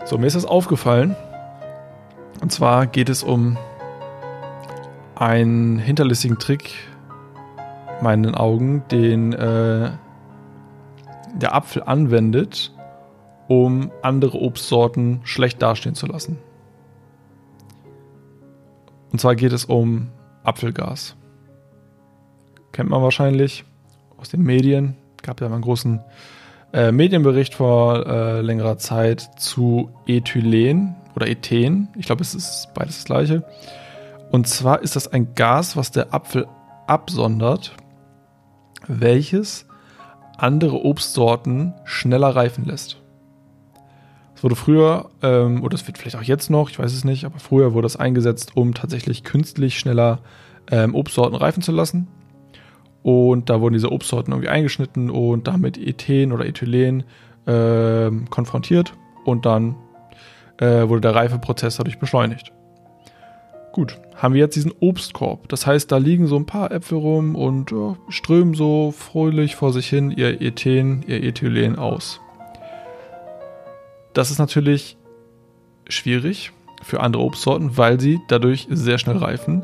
So, 0.05 0.17
mir 0.17 0.27
ist 0.27 0.35
das 0.35 0.45
aufgefallen. 0.45 1.15
Und 2.41 2.51
zwar 2.51 2.87
geht 2.87 3.09
es 3.09 3.23
um 3.23 3.57
einen 5.15 5.77
hinterlistigen 5.77 6.39
Trick, 6.39 6.73
meinen 8.01 8.35
Augen, 8.35 8.83
den 8.91 9.33
äh, 9.33 9.91
der 11.35 11.55
Apfel 11.55 11.83
anwendet, 11.83 12.73
um 13.47 13.91
andere 14.01 14.39
Obstsorten 14.39 15.21
schlecht 15.23 15.61
dastehen 15.61 15.95
zu 15.95 16.05
lassen. 16.05 16.37
Und 19.11 19.19
zwar 19.19 19.35
geht 19.35 19.53
es 19.53 19.65
um 19.65 20.09
Apfelgas. 20.43 21.15
Kennt 22.71 22.89
man 22.89 23.01
wahrscheinlich 23.01 23.65
aus 24.17 24.29
den 24.29 24.43
Medien. 24.43 24.95
Gab 25.21 25.41
ja 25.41 25.49
mal 25.49 25.55
einen 25.55 25.63
großen 25.63 26.01
äh, 26.73 26.91
Medienbericht 26.91 27.55
vor 27.55 28.05
äh, 28.05 28.41
längerer 28.41 28.77
Zeit 28.77 29.21
zu 29.37 29.89
Ethylen 30.05 30.95
oder 31.15 31.27
Ethen. 31.27 31.89
Ich 31.97 32.05
glaube, 32.05 32.21
es 32.21 32.35
ist 32.35 32.69
beides 32.75 32.97
das 32.97 33.05
gleiche. 33.05 33.43
Und 34.31 34.47
zwar 34.47 34.83
ist 34.83 34.95
das 34.95 35.07
ein 35.07 35.33
Gas, 35.33 35.75
was 35.75 35.91
der 35.91 36.13
Apfel 36.13 36.47
absondert, 36.85 37.75
welches 38.87 39.65
andere 40.37 40.83
Obstsorten 40.83 41.73
schneller 41.83 42.29
reifen 42.29 42.65
lässt. 42.65 42.97
Es 44.35 44.43
wurde 44.43 44.55
früher, 44.55 45.09
ähm, 45.21 45.63
oder 45.63 45.75
es 45.75 45.85
wird 45.85 45.97
vielleicht 45.97 46.15
auch 46.15 46.23
jetzt 46.23 46.49
noch, 46.49 46.69
ich 46.69 46.79
weiß 46.79 46.93
es 46.93 47.03
nicht, 47.03 47.25
aber 47.25 47.39
früher 47.39 47.73
wurde 47.73 47.87
es 47.87 47.97
eingesetzt, 47.97 48.55
um 48.55 48.73
tatsächlich 48.73 49.23
künstlich 49.25 49.77
schneller 49.77 50.19
ähm, 50.71 50.95
Obstsorten 50.95 51.35
reifen 51.35 51.61
zu 51.61 51.73
lassen. 51.73 52.07
Und 53.03 53.49
da 53.49 53.59
wurden 53.59 53.73
diese 53.73 53.91
Obstsorten 53.91 54.31
irgendwie 54.31 54.49
eingeschnitten 54.49 55.09
und 55.09 55.47
damit 55.47 55.77
Ethen 55.77 56.31
oder 56.31 56.45
Ethylen 56.45 57.03
äh, 57.45 58.11
konfrontiert 58.29 58.93
und 59.25 59.45
dann 59.45 59.75
äh, 60.57 60.87
wurde 60.87 61.01
der 61.01 61.15
Reifeprozess 61.15 61.77
dadurch 61.77 61.99
beschleunigt. 61.99 62.53
Gut, 63.71 63.97
haben 64.15 64.33
wir 64.33 64.41
jetzt 64.41 64.55
diesen 64.55 64.73
Obstkorb. 64.79 65.47
Das 65.49 65.67
heißt, 65.67 65.91
da 65.91 65.97
liegen 65.97 66.27
so 66.27 66.35
ein 66.35 66.45
paar 66.45 66.71
Äpfel 66.71 66.97
rum 66.97 67.35
und 67.35 67.71
ja, 67.71 67.97
strömen 68.09 68.53
so 68.53 68.91
fröhlich 68.91 69.55
vor 69.55 69.71
sich 69.73 69.87
hin 69.87 70.11
ihr 70.11 70.41
Ethen, 70.41 71.03
ihr 71.07 71.23
Ethylen 71.23 71.77
aus. 71.77 72.19
Das 74.13 74.31
ist 74.31 74.39
natürlich 74.39 74.97
schwierig 75.87 76.51
für 76.81 77.01
andere 77.01 77.23
Obstsorten, 77.23 77.77
weil 77.77 77.99
sie 77.99 78.19
dadurch 78.27 78.67
sehr 78.69 78.97
schnell 78.97 79.17
reifen 79.17 79.63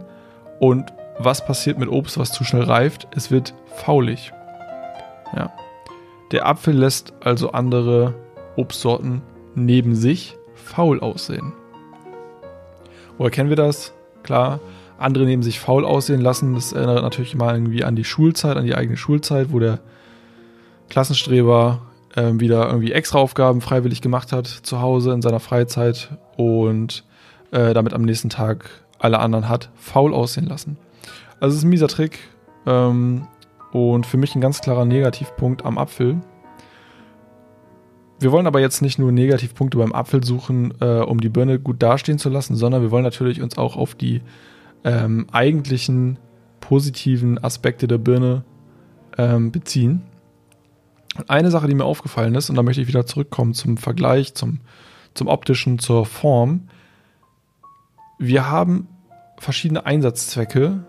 und 0.60 0.94
was 1.18 1.46
passiert 1.46 1.80
mit 1.80 1.90
Obst, 1.90 2.18
was 2.18 2.32
zu 2.32 2.44
schnell 2.44 2.64
reift? 2.64 3.08
Es 3.16 3.32
wird 3.32 3.54
faulig. 3.68 4.32
Ja. 5.36 5.54
Der 6.32 6.46
Apfel 6.46 6.76
lässt 6.76 7.14
also 7.22 7.52
andere 7.52 8.14
Obstsorten 8.58 9.22
neben 9.56 9.96
sich 9.96 10.38
faul 10.54 11.00
aussehen. 11.00 11.54
Woher 13.18 13.32
kennen 13.32 13.50
wir 13.50 13.56
das? 13.56 13.94
Klar, 14.24 14.60
andere 14.98 15.26
neben 15.26 15.44
sich 15.44 15.60
faul 15.60 15.86
aussehen 15.86 16.22
lassen. 16.22 16.54
Das 16.56 16.74
erinnert 16.74 17.04
natürlich 17.04 17.36
mal 17.36 17.56
irgendwie 17.56 17.84
an 17.84 17.96
die 17.96 18.04
Schulzeit, 18.04 18.58
an 18.58 18.66
die 18.66 18.76
eigene 18.76 18.98
Schulzeit, 18.98 19.52
wo 19.52 19.60
der 19.60 19.80
Klassenstreber 20.90 21.82
äh, 22.16 22.32
wieder 22.34 22.68
irgendwie 22.68 22.92
Extraaufgaben 22.92 23.62
freiwillig 23.62 24.02
gemacht 24.02 24.32
hat 24.32 24.48
zu 24.48 24.82
Hause 24.82 25.12
in 25.12 25.22
seiner 25.22 25.40
Freizeit 25.40 26.10
und 26.38 27.04
äh, 27.52 27.74
damit 27.74 27.94
am 27.94 28.04
nächsten 28.04 28.30
Tag 28.30 28.70
alle 29.00 29.20
anderen 29.20 29.50
hat 29.50 29.70
faul 29.76 30.14
aussehen 30.14 30.48
lassen. 30.48 30.78
Also 31.40 31.54
es 31.54 31.60
ist 31.60 31.64
ein 31.66 31.70
mieser 31.70 31.88
Trick 31.88 32.20
ähm, 32.66 33.28
und 33.72 34.06
für 34.06 34.18
mich 34.18 34.36
ein 34.36 34.42
ganz 34.42 34.62
klarer 34.62 34.86
Negativpunkt 34.86 35.66
am 35.66 35.78
Apfel. 35.78 36.22
Wir 38.26 38.32
wollen 38.32 38.48
aber 38.48 38.60
jetzt 38.60 38.82
nicht 38.82 38.98
nur 38.98 39.12
Negativpunkte 39.12 39.78
beim 39.78 39.94
Apfel 39.94 40.24
suchen, 40.24 40.74
äh, 40.82 41.02
um 41.02 41.22
die 41.22 41.30
Birne 41.30 41.60
gut 41.60 41.84
dastehen 41.84 42.18
zu 42.18 42.30
lassen, 42.30 42.56
sondern 42.56 42.82
wir 42.82 42.90
wollen 42.90 43.04
natürlich 43.04 43.40
uns 43.40 43.56
auch 43.56 43.78
auf 43.78 43.94
die 43.94 44.24
ähm, 44.84 45.28
eigentlichen 45.32 46.18
positiven 46.60 47.38
Aspekte 47.38 47.86
der 47.86 48.00
Birne 48.00 48.44
ähm, 49.20 49.52
beziehen. 49.52 50.02
Und 51.16 51.30
eine 51.30 51.52
Sache, 51.52 51.68
die 51.68 51.76
mir 51.76 51.86
aufgefallen 51.86 52.34
ist, 52.34 52.50
und 52.50 52.56
da 52.56 52.64
möchte 52.64 52.82
ich 52.82 52.88
wieder 52.88 53.06
zurückkommen 53.06 53.54
zum 53.54 53.78
Vergleich, 53.78 54.34
zum, 54.34 54.62
zum 55.14 55.28
optischen, 55.28 55.78
zur 55.78 56.08
Form. 56.08 56.70
Wir 58.18 58.50
haben 58.50 58.88
verschiedene 59.38 59.86
Einsatzzwecke 59.86 60.84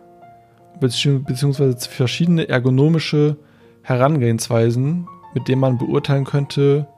beziehungsweise 0.81 1.77
verschiedene 1.87 2.49
ergonomische 2.49 3.37
Herangehensweisen, 3.83 5.07
mit 5.35 5.49
denen 5.49 5.61
man 5.61 5.77
beurteilen 5.77 6.25
könnte, 6.25 6.89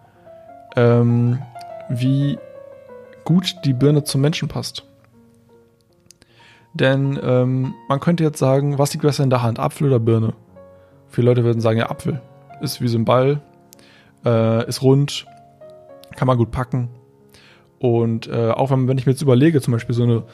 ähm, 0.79 1.39
wie 1.89 2.39
gut 3.25 3.57
die 3.65 3.73
Birne 3.73 4.05
zum 4.05 4.21
Menschen 4.21 4.49
passt. 4.49 4.85
Denn 6.73 7.19
ähm, 7.23 7.75
man 7.89 8.01
könnte 8.01 8.23
jetzt 8.23 8.39
sagen, 8.39 8.79
was 8.79 8.93
liegt 8.93 9.03
besser 9.03 9.25
in 9.25 9.31
der 9.31 9.43
Hand, 9.43 9.59
Apfel 9.59 9.89
oder 9.89 9.99
Birne? 9.99 10.35
Viele 11.09 11.27
Leute 11.31 11.45
würden 11.45 11.61
sagen, 11.61 11.79
ja, 11.79 11.91
Apfel. 11.91 12.21
Ist 12.61 12.81
wie 12.81 12.89
so 12.89 12.99
ein 12.99 13.05
Ball, 13.05 13.41
äh, 14.25 14.69
ist 14.69 14.83
rund, 14.83 15.27
kann 16.17 16.27
man 16.27 16.39
gut 16.39 16.51
packen. 16.51 16.89
Und 17.79 18.29
äh, 18.29 18.51
auch 18.51 18.71
wenn, 18.71 18.89
wenn 18.89 18.99
ich 18.99 19.07
mir 19.07 19.13
jetzt 19.13 19.23
überlege, 19.23 19.61
zum 19.61 19.73
Beispiel 19.73 19.95
so 19.95 20.03
eine, 20.03 20.25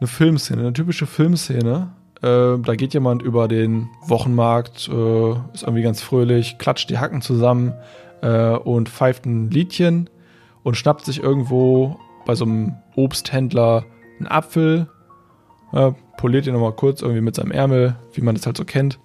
eine 0.00 0.06
Filmszene, 0.06 0.60
eine 0.60 0.72
typische 0.72 1.06
Filmszene, 1.06 1.90
äh, 2.22 2.58
da 2.58 2.74
geht 2.76 2.94
jemand 2.94 3.22
über 3.22 3.48
den 3.48 3.88
Wochenmarkt, 4.06 4.88
äh, 4.88 5.32
ist 5.52 5.62
irgendwie 5.62 5.82
ganz 5.82 6.02
fröhlich, 6.02 6.58
klatscht 6.58 6.90
die 6.90 6.98
Hacken 6.98 7.22
zusammen 7.22 7.74
äh, 8.24 8.56
und 8.56 8.88
pfeift 8.88 9.26
ein 9.26 9.50
Liedchen 9.50 10.10
und 10.62 10.76
schnappt 10.76 11.04
sich 11.04 11.22
irgendwo 11.22 11.98
bei 12.26 12.34
so 12.34 12.44
einem 12.44 12.74
Obsthändler 12.96 13.84
einen 14.18 14.28
Apfel, 14.28 14.88
poliert 16.16 16.46
ihn 16.46 16.52
nochmal 16.52 16.72
kurz 16.72 17.02
irgendwie 17.02 17.20
mit 17.20 17.34
seinem 17.34 17.50
Ärmel, 17.50 17.96
wie 18.12 18.20
man 18.20 18.34
das 18.36 18.46
halt 18.46 18.56
so 18.56 18.64
kennt. 18.64 19.00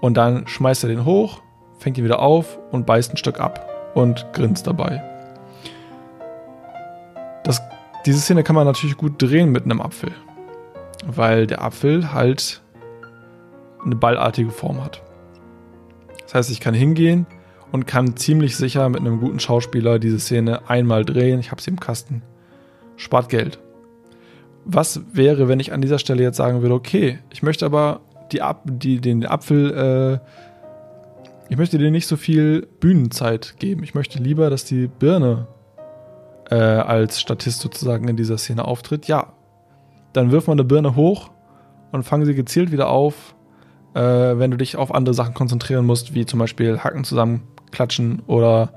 Und 0.00 0.16
dann 0.16 0.46
schmeißt 0.48 0.84
er 0.84 0.88
den 0.88 1.04
hoch, 1.04 1.40
fängt 1.78 1.96
ihn 1.96 2.04
wieder 2.04 2.20
auf 2.20 2.58
und 2.72 2.84
beißt 2.84 3.14
ein 3.14 3.16
Stück 3.16 3.40
ab 3.40 3.66
und 3.94 4.26
grinst 4.32 4.66
dabei. 4.66 5.02
Das, 7.44 7.62
diese 8.04 8.18
Szene 8.18 8.42
kann 8.42 8.56
man 8.56 8.66
natürlich 8.66 8.96
gut 8.96 9.22
drehen 9.22 9.50
mit 9.50 9.64
einem 9.64 9.80
Apfel 9.80 10.12
weil 11.06 11.46
der 11.46 11.62
Apfel 11.62 12.12
halt 12.12 12.62
eine 13.84 13.96
ballartige 13.96 14.50
Form 14.50 14.82
hat. 14.82 15.02
Das 16.22 16.34
heißt, 16.34 16.50
ich 16.50 16.60
kann 16.60 16.74
hingehen 16.74 17.26
und 17.72 17.86
kann 17.86 18.16
ziemlich 18.16 18.56
sicher 18.56 18.88
mit 18.88 19.00
einem 19.00 19.20
guten 19.20 19.40
Schauspieler 19.40 19.98
diese 19.98 20.18
Szene 20.18 20.68
einmal 20.68 21.04
drehen. 21.04 21.40
Ich 21.40 21.50
habe 21.50 21.60
sie 21.60 21.70
im 21.70 21.80
Kasten. 21.80 22.22
Spart 22.96 23.28
Geld. 23.28 23.58
Was 24.64 25.00
wäre, 25.12 25.48
wenn 25.48 25.60
ich 25.60 25.72
an 25.72 25.80
dieser 25.80 25.98
Stelle 25.98 26.22
jetzt 26.22 26.36
sagen 26.36 26.62
würde, 26.62 26.74
okay, 26.74 27.18
ich 27.30 27.42
möchte 27.42 27.64
aber 27.64 28.00
die, 28.32 28.40
die, 28.64 29.00
den 29.00 29.26
Apfel, 29.26 30.20
äh, 30.20 31.50
ich 31.50 31.56
möchte 31.56 31.78
dir 31.78 31.90
nicht 31.90 32.06
so 32.06 32.16
viel 32.16 32.66
Bühnenzeit 32.80 33.54
geben. 33.58 33.82
Ich 33.82 33.94
möchte 33.94 34.18
lieber, 34.18 34.50
dass 34.50 34.64
die 34.64 34.88
Birne 34.88 35.46
äh, 36.50 36.56
als 36.56 37.20
Statist 37.20 37.60
sozusagen 37.60 38.08
in 38.08 38.16
dieser 38.16 38.36
Szene 38.36 38.64
auftritt. 38.64 39.06
Ja, 39.06 39.32
dann 40.12 40.30
wirf 40.30 40.46
mal 40.46 40.54
eine 40.54 40.64
Birne 40.64 40.96
hoch 40.96 41.30
und 41.92 42.02
fang 42.02 42.24
sie 42.24 42.34
gezielt 42.34 42.72
wieder 42.72 42.88
auf, 42.88 43.34
äh, 43.94 44.00
wenn 44.00 44.50
du 44.50 44.56
dich 44.56 44.76
auf 44.76 44.94
andere 44.94 45.14
Sachen 45.14 45.34
konzentrieren 45.34 45.86
musst, 45.86 46.14
wie 46.14 46.26
zum 46.26 46.38
Beispiel 46.38 46.78
Hacken 46.80 47.04
zusammenklatschen 47.68 48.22
oder 48.26 48.70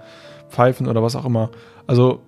pfeifen 0.49 0.87
oder 0.87 1.01
was 1.01 1.15
auch 1.15 1.25
immer. 1.25 1.49
Also 1.87 2.19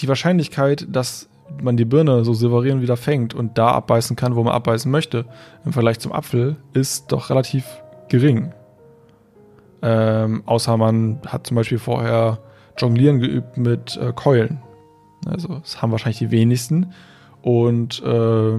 die 0.00 0.08
Wahrscheinlichkeit, 0.08 0.86
dass 0.90 1.28
man 1.62 1.76
die 1.76 1.84
Birne 1.84 2.24
so 2.24 2.32
souverän 2.32 2.80
wieder 2.80 2.96
fängt 2.96 3.34
und 3.34 3.58
da 3.58 3.68
abbeißen 3.68 4.16
kann, 4.16 4.36
wo 4.36 4.42
man 4.42 4.54
abbeißen 4.54 4.90
möchte, 4.90 5.26
im 5.64 5.72
Vergleich 5.72 5.98
zum 5.98 6.12
Apfel, 6.12 6.56
ist 6.72 7.12
doch 7.12 7.30
relativ 7.30 7.66
gering. 8.08 8.52
Ähm, 9.82 10.42
außer 10.46 10.76
man 10.76 11.20
hat 11.26 11.46
zum 11.46 11.56
Beispiel 11.56 11.78
vorher 11.78 12.38
Jonglieren 12.78 13.20
geübt 13.20 13.56
mit 13.58 13.96
äh, 13.96 14.12
Keulen. 14.14 14.62
Also 15.26 15.60
das 15.60 15.82
haben 15.82 15.92
wahrscheinlich 15.92 16.18
die 16.18 16.30
wenigsten. 16.30 16.92
Und 17.42 18.02
äh, 18.02 18.58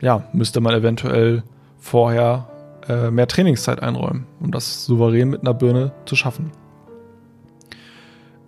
ja, 0.00 0.24
müsste 0.32 0.60
man 0.60 0.74
eventuell 0.74 1.44
vorher 1.78 2.48
äh, 2.88 3.10
mehr 3.10 3.26
Trainingszeit 3.26 3.82
einräumen, 3.82 4.26
um 4.40 4.50
das 4.50 4.84
souverän 4.84 5.30
mit 5.30 5.40
einer 5.40 5.54
Birne 5.54 5.92
zu 6.04 6.16
schaffen. 6.16 6.52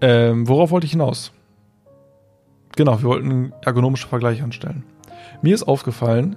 Ähm, 0.01 0.49
worauf 0.49 0.71
wollte 0.71 0.87
ich 0.87 0.93
hinaus? 0.93 1.33
Genau, 2.77 3.03
wir 3.03 3.09
wollten 3.09 3.31
einen 3.31 3.53
ergonomischen 3.65 4.09
Vergleich 4.09 4.43
anstellen. 4.43 4.85
Mir 5.43 5.55
ist 5.55 5.65
aufgefallen, 5.65 6.37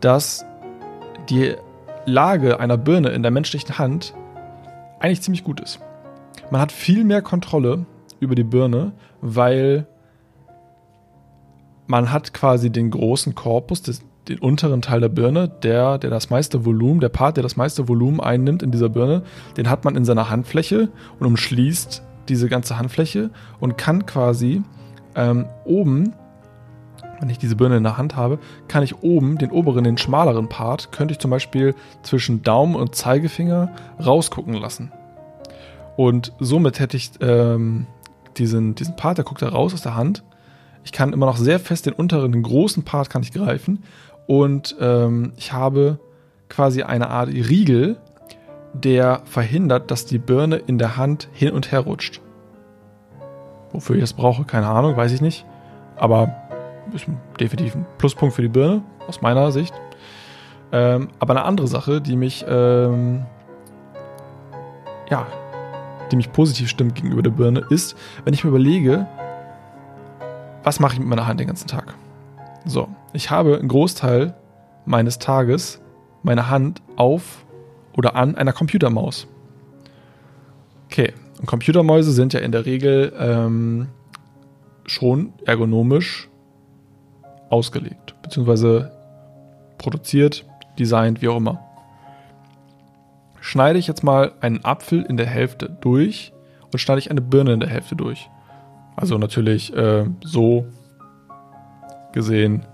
dass 0.00 0.44
die 1.28 1.54
Lage 2.06 2.60
einer 2.60 2.76
Birne 2.76 3.10
in 3.10 3.22
der 3.22 3.30
menschlichen 3.30 3.78
Hand 3.78 4.14
eigentlich 5.00 5.22
ziemlich 5.22 5.44
gut 5.44 5.60
ist. 5.60 5.80
Man 6.50 6.60
hat 6.60 6.72
viel 6.72 7.04
mehr 7.04 7.22
Kontrolle 7.22 7.86
über 8.20 8.34
die 8.34 8.44
Birne, 8.44 8.92
weil 9.20 9.86
man 11.86 12.10
hat 12.12 12.32
quasi 12.32 12.70
den 12.70 12.90
großen 12.90 13.34
Korpus, 13.34 13.82
des, 13.82 14.02
den 14.28 14.38
unteren 14.38 14.82
Teil 14.82 15.00
der 15.00 15.08
Birne, 15.08 15.48
der, 15.48 15.98
der 15.98 16.10
das 16.10 16.30
meiste 16.30 16.64
Volumen, 16.64 17.00
der 17.00 17.08
Part, 17.08 17.36
der 17.36 17.42
das 17.42 17.56
meiste 17.56 17.88
Volumen 17.88 18.20
einnimmt 18.20 18.62
in 18.62 18.70
dieser 18.70 18.88
Birne, 18.88 19.22
den 19.56 19.68
hat 19.68 19.84
man 19.84 19.96
in 19.96 20.04
seiner 20.04 20.30
Handfläche 20.30 20.88
und 21.18 21.26
umschließt 21.26 22.02
diese 22.28 22.48
ganze 22.48 22.78
Handfläche 22.78 23.30
und 23.60 23.76
kann 23.76 24.06
quasi 24.06 24.62
ähm, 25.14 25.46
oben, 25.64 26.14
wenn 27.20 27.30
ich 27.30 27.38
diese 27.38 27.56
Birne 27.56 27.76
in 27.76 27.82
der 27.82 27.96
Hand 27.96 28.16
habe, 28.16 28.38
kann 28.68 28.82
ich 28.82 29.02
oben 29.02 29.38
den 29.38 29.50
oberen, 29.50 29.84
den 29.84 29.98
schmaleren 29.98 30.48
Part, 30.48 30.92
könnte 30.92 31.12
ich 31.12 31.18
zum 31.18 31.30
Beispiel 31.30 31.74
zwischen 32.02 32.42
Daumen 32.42 32.76
und 32.76 32.94
Zeigefinger 32.94 33.70
rausgucken 34.04 34.54
lassen. 34.54 34.90
Und 35.96 36.32
somit 36.40 36.80
hätte 36.80 36.96
ich 36.96 37.12
ähm, 37.20 37.86
diesen, 38.36 38.74
diesen 38.74 38.96
Part, 38.96 39.18
der 39.18 39.24
guckt 39.24 39.42
da 39.42 39.48
raus 39.48 39.74
aus 39.74 39.82
der 39.82 39.94
Hand. 39.94 40.24
Ich 40.82 40.92
kann 40.92 41.12
immer 41.12 41.26
noch 41.26 41.36
sehr 41.36 41.60
fest 41.60 41.86
den 41.86 41.94
unteren, 41.94 42.32
den 42.32 42.42
großen 42.42 42.82
Part 42.82 43.10
kann 43.10 43.22
ich 43.22 43.32
greifen. 43.32 43.84
Und 44.26 44.76
ähm, 44.80 45.32
ich 45.36 45.52
habe 45.52 45.98
quasi 46.48 46.82
eine 46.82 47.10
Art 47.10 47.28
Riegel, 47.28 47.96
der 48.72 49.22
verhindert, 49.24 49.90
dass 49.90 50.06
die 50.06 50.18
Birne 50.18 50.56
in 50.56 50.78
der 50.78 50.96
Hand 50.96 51.28
hin 51.32 51.52
und 51.52 51.70
her 51.72 51.80
rutscht. 51.80 52.20
Wofür 53.72 53.96
ich 53.96 54.02
das 54.02 54.12
brauche, 54.12 54.44
keine 54.44 54.68
Ahnung, 54.68 54.96
weiß 54.96 55.12
ich 55.12 55.20
nicht. 55.20 55.44
Aber 55.96 56.34
ist 56.92 57.06
definitiv 57.40 57.74
ein 57.74 57.86
Pluspunkt 57.98 58.34
für 58.34 58.42
die 58.42 58.48
Birne, 58.48 58.82
aus 59.08 59.20
meiner 59.20 59.50
Sicht. 59.52 59.74
Ähm, 60.72 61.08
aber 61.18 61.36
eine 61.36 61.44
andere 61.44 61.68
Sache, 61.68 62.00
die 62.00 62.16
mich, 62.16 62.44
ähm, 62.48 63.24
ja, 65.08 65.26
die 66.10 66.16
mich 66.16 66.32
positiv 66.32 66.68
stimmt 66.68 66.94
gegenüber 66.94 67.22
der 67.22 67.30
Birne, 67.30 67.64
ist, 67.70 67.96
wenn 68.24 68.34
ich 68.34 68.44
mir 68.44 68.50
überlege, 68.50 69.06
was 70.62 70.80
mache 70.80 70.94
ich 70.94 70.98
mit 70.98 71.08
meiner 71.08 71.26
Hand 71.26 71.40
den 71.40 71.46
ganzen 71.46 71.68
Tag? 71.68 71.94
So, 72.66 72.88
ich 73.12 73.30
habe 73.30 73.58
einen 73.58 73.68
Großteil 73.68 74.34
meines 74.86 75.18
Tages 75.18 75.80
meine 76.22 76.48
Hand 76.48 76.82
auf 76.96 77.44
oder 77.96 78.16
an 78.16 78.36
einer 78.36 78.52
Computermaus. 78.52 79.26
Okay, 80.86 81.12
und 81.38 81.46
Computermäuse 81.46 82.12
sind 82.12 82.32
ja 82.32 82.40
in 82.40 82.52
der 82.52 82.64
Regel 82.64 83.12
ähm, 83.18 83.88
schon 84.86 85.32
ergonomisch 85.44 86.28
ausgelegt, 87.50 88.14
beziehungsweise 88.22 88.92
produziert, 89.78 90.46
designt, 90.78 91.20
wie 91.20 91.28
auch 91.28 91.36
immer. 91.36 91.60
Schneide 93.40 93.78
ich 93.78 93.86
jetzt 93.86 94.02
mal 94.02 94.32
einen 94.40 94.64
Apfel 94.64 95.02
in 95.02 95.18
der 95.18 95.26
Hälfte 95.26 95.68
durch 95.80 96.32
und 96.72 96.78
schneide 96.78 97.00
ich 97.00 97.10
eine 97.10 97.20
Birne 97.20 97.52
in 97.52 97.60
der 97.60 97.68
Hälfte 97.68 97.94
durch. 97.94 98.30
Also 98.96 99.18
natürlich 99.18 99.74
äh, 99.76 100.06
so 100.22 100.66
gesehen, 102.14 102.64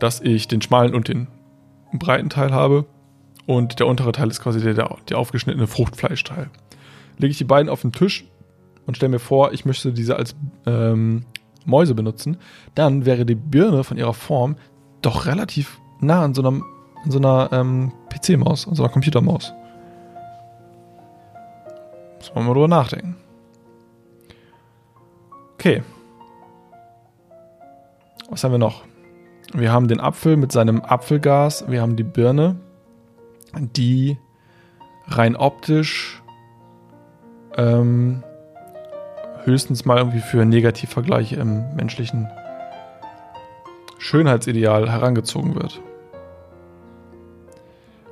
dass 0.00 0.20
ich 0.20 0.48
den 0.48 0.60
schmalen 0.60 0.94
und 0.94 1.08
den 1.08 1.28
breiten 1.92 2.28
Teil 2.28 2.52
habe 2.52 2.86
und 3.46 3.78
der 3.78 3.86
untere 3.86 4.12
Teil 4.12 4.28
ist 4.28 4.42
quasi 4.42 4.60
der, 4.60 4.74
der, 4.74 5.18
aufgeschnittene 5.18 5.68
Fruchtfleischteil. 5.68 6.50
Lege 7.18 7.30
ich 7.30 7.38
die 7.38 7.44
beiden 7.44 7.70
auf 7.70 7.82
den 7.82 7.92
Tisch 7.92 8.24
und 8.86 8.96
stelle 8.96 9.10
mir 9.10 9.18
vor, 9.18 9.52
ich 9.52 9.64
möchte 9.64 9.92
diese 9.92 10.16
als 10.16 10.34
ähm, 10.66 11.24
Mäuse 11.64 11.94
benutzen, 11.94 12.38
dann 12.74 13.06
wäre 13.06 13.24
die 13.24 13.34
Birne 13.34 13.84
von 13.84 13.96
ihrer 13.96 14.14
Form 14.14 14.56
doch 15.02 15.26
relativ 15.26 15.78
nah 16.00 16.22
an 16.22 16.34
so 16.34 16.42
einer, 16.42 16.60
so 17.08 17.18
einer 17.18 17.48
ähm, 17.52 17.92
PC-Maus, 18.10 18.66
an 18.66 18.74
so 18.74 18.82
einer 18.82 18.92
Computermaus. 18.92 19.52
Muss 22.18 22.34
man 22.34 22.46
mal 22.46 22.54
drüber 22.54 22.68
nachdenken. 22.68 23.16
Okay. 25.54 25.82
Was 28.28 28.42
haben 28.42 28.52
wir 28.52 28.58
noch? 28.58 28.82
Wir 29.52 29.72
haben 29.72 29.86
den 29.86 30.00
Apfel 30.00 30.36
mit 30.36 30.50
seinem 30.50 30.80
Apfelgas, 30.80 31.64
wir 31.68 31.80
haben 31.80 31.96
die 31.96 32.02
Birne, 32.02 32.56
die 33.54 34.18
rein 35.06 35.36
optisch 35.36 36.22
ähm, 37.56 38.24
höchstens 39.44 39.84
mal 39.84 39.98
irgendwie 39.98 40.18
für 40.18 40.44
Negativvergleiche 40.44 41.36
im 41.36 41.74
menschlichen 41.76 42.28
Schönheitsideal 43.98 44.90
herangezogen 44.90 45.54
wird. 45.54 45.80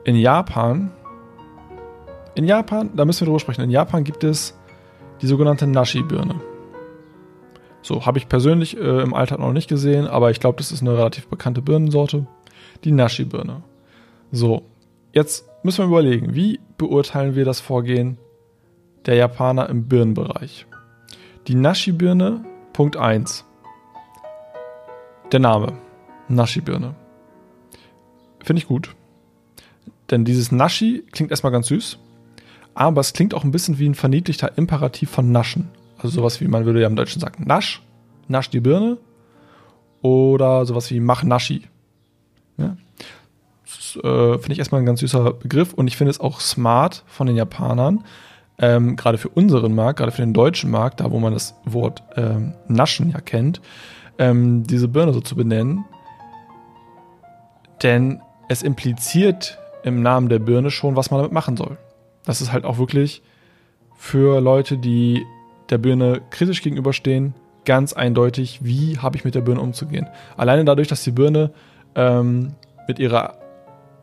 In 0.05 0.17
Japan, 0.17 0.93
in 2.37 2.45
Japan, 2.45 2.91
da 2.95 3.05
müssen 3.05 3.23
wir 3.23 3.27
drüber 3.27 3.41
sprechen, 3.41 3.63
in 3.63 3.71
Japan 3.71 4.05
gibt 4.05 4.23
es 4.23 4.57
die 5.21 5.27
sogenannte 5.27 5.67
Nashi-Birne. 5.67 6.54
So, 7.85 8.05
habe 8.05 8.19
ich 8.19 8.29
persönlich 8.29 8.77
äh, 8.77 9.03
im 9.03 9.15
Alltag 9.15 9.39
noch 9.39 9.53
nicht 9.53 9.69
gesehen, 9.69 10.09
aber 10.09 10.33
ich 10.33 10.41
glaube, 10.41 10.57
das 10.59 10.73
ist 10.73 10.81
eine 10.81 10.97
relativ 10.97 11.29
bekannte 11.29 11.63
Birnensorte. 11.63 12.27
Die 12.83 12.91
Nashi-Birne. 12.93 13.63
So, 14.33 14.63
Jetzt 15.15 15.47
müssen 15.63 15.79
wir 15.79 15.87
überlegen, 15.87 16.35
wie 16.35 16.59
beurteilen 16.77 17.37
wir 17.37 17.45
das 17.45 17.61
Vorgehen 17.61 18.19
der 19.07 19.15
Japaner 19.15 19.69
im 19.69 19.87
Birnenbereich? 19.87 20.67
Die 21.47 21.55
Nashi-Birne, 21.55 22.45
Punkt 22.73 22.97
1. 22.97 23.45
Der 25.31 25.39
Name, 25.39 25.75
Nashi-Birne. 26.27 26.97
Finde 28.43 28.59
ich 28.61 28.67
gut. 28.67 28.97
Denn 30.11 30.25
dieses 30.25 30.51
Nashi 30.51 31.05
klingt 31.13 31.31
erstmal 31.31 31.53
ganz 31.53 31.69
süß, 31.69 32.01
aber 32.75 33.01
es 33.01 33.13
klingt 33.13 33.35
auch 33.35 33.45
ein 33.45 33.53
bisschen 33.53 33.79
wie 33.79 33.89
ein 33.89 33.95
verniedlichter 33.95 34.59
Imperativ 34.59 35.11
von 35.11 35.31
Naschen. 35.31 35.71
Also 36.05 36.17
sowas 36.17 36.39
wie 36.43 36.49
man 36.49 36.67
würde 36.67 36.83
ja 36.83 36.87
im 36.87 36.97
Deutschen 36.97 37.19
sagen, 37.19 37.45
Nasch, 37.47 37.83
Nasch 38.29 38.51
die 38.51 38.61
Birne 38.61 38.99
oder 40.03 40.67
sowas 40.67 40.91
wie 40.91 41.01
Mach 41.01 41.23
Nashi. 41.23 41.63
Ja? 42.59 42.77
äh, 43.97 44.39
finde 44.39 44.53
ich 44.53 44.59
erstmal 44.59 44.83
ein 44.83 44.87
ganz 44.87 45.01
süßer 45.01 45.33
Begriff 45.33 45.73
und 45.73 45.87
ich 45.89 45.97
finde 45.97 46.11
es 46.11 46.21
auch 46.21 46.41
smart 46.41 47.05
von 47.07 47.27
den 47.27 47.37
Japanern, 47.37 48.05
ähm, 48.59 48.97
gerade 48.97 49.17
für 49.17 49.31
unseren 49.31 49.75
Markt, 49.75 49.99
gerade 49.99 50.13
für 50.13 50.21
den 50.21 50.35
deutschen 50.35 50.71
Markt, 50.71 51.01
da 51.01 51.11
wo 51.11 51.19
man 51.21 51.33
das 51.33 51.55
Wort 51.65 52.03
ähm, 52.17 52.53
Naschen 52.69 53.11
ja 53.11 53.21
kennt, 53.23 53.63
ähm, 54.19 54.65
diese 54.65 54.89
Birne 54.89 55.15
so 55.15 55.23
zu 55.23 55.37
benennen. 55.37 55.87
Denn 57.83 58.21
es 58.51 58.63
impliziert 58.63 59.59
im 59.85 60.03
Namen 60.03 60.29
der 60.29 60.39
Birne 60.39 60.71
schon, 60.71 60.97
was 60.97 61.11
man 61.11 61.21
damit 61.21 61.33
machen 61.33 61.57
soll. 61.57 61.79
Das 62.27 62.43
ist 62.43 62.53
halt 62.53 62.67
auch 62.67 62.77
wirklich 62.77 63.23
für 63.97 64.41
Leute, 64.41 64.77
die 64.77 65.25
der 65.71 65.79
Birne 65.79 66.21
kritisch 66.31 66.63
gegenüberstehen, 66.63 67.35
ganz 67.65 67.93
eindeutig, 67.93 68.61
wie 68.63 68.99
habe 68.99 69.17
ich 69.17 69.25
mit 69.25 69.35
der 69.35 69.41
Birne 69.41 69.61
umzugehen. 69.61 70.07
Alleine 70.37 70.65
dadurch, 70.65 70.89
dass 70.89 71.05
die 71.05 71.13
Birne 71.13 71.51
ähm, 71.95 72.55
mit 72.87 72.99
ihrer 72.99 73.39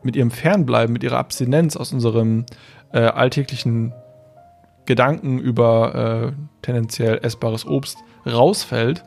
mit 0.04 0.16
ihrem 0.16 0.30
Fernbleiben, 0.30 0.92
mit 0.92 1.04
ihrer 1.04 1.18
Abstinenz 1.18 1.76
aus 1.76 1.92
unserem 1.92 2.44
äh, 2.92 2.98
alltäglichen 2.98 3.92
Gedanken 4.84 5.38
über 5.38 6.32
äh, 6.32 6.32
tendenziell 6.62 7.20
essbares 7.22 7.66
Obst 7.66 7.98
rausfällt, 8.26 9.04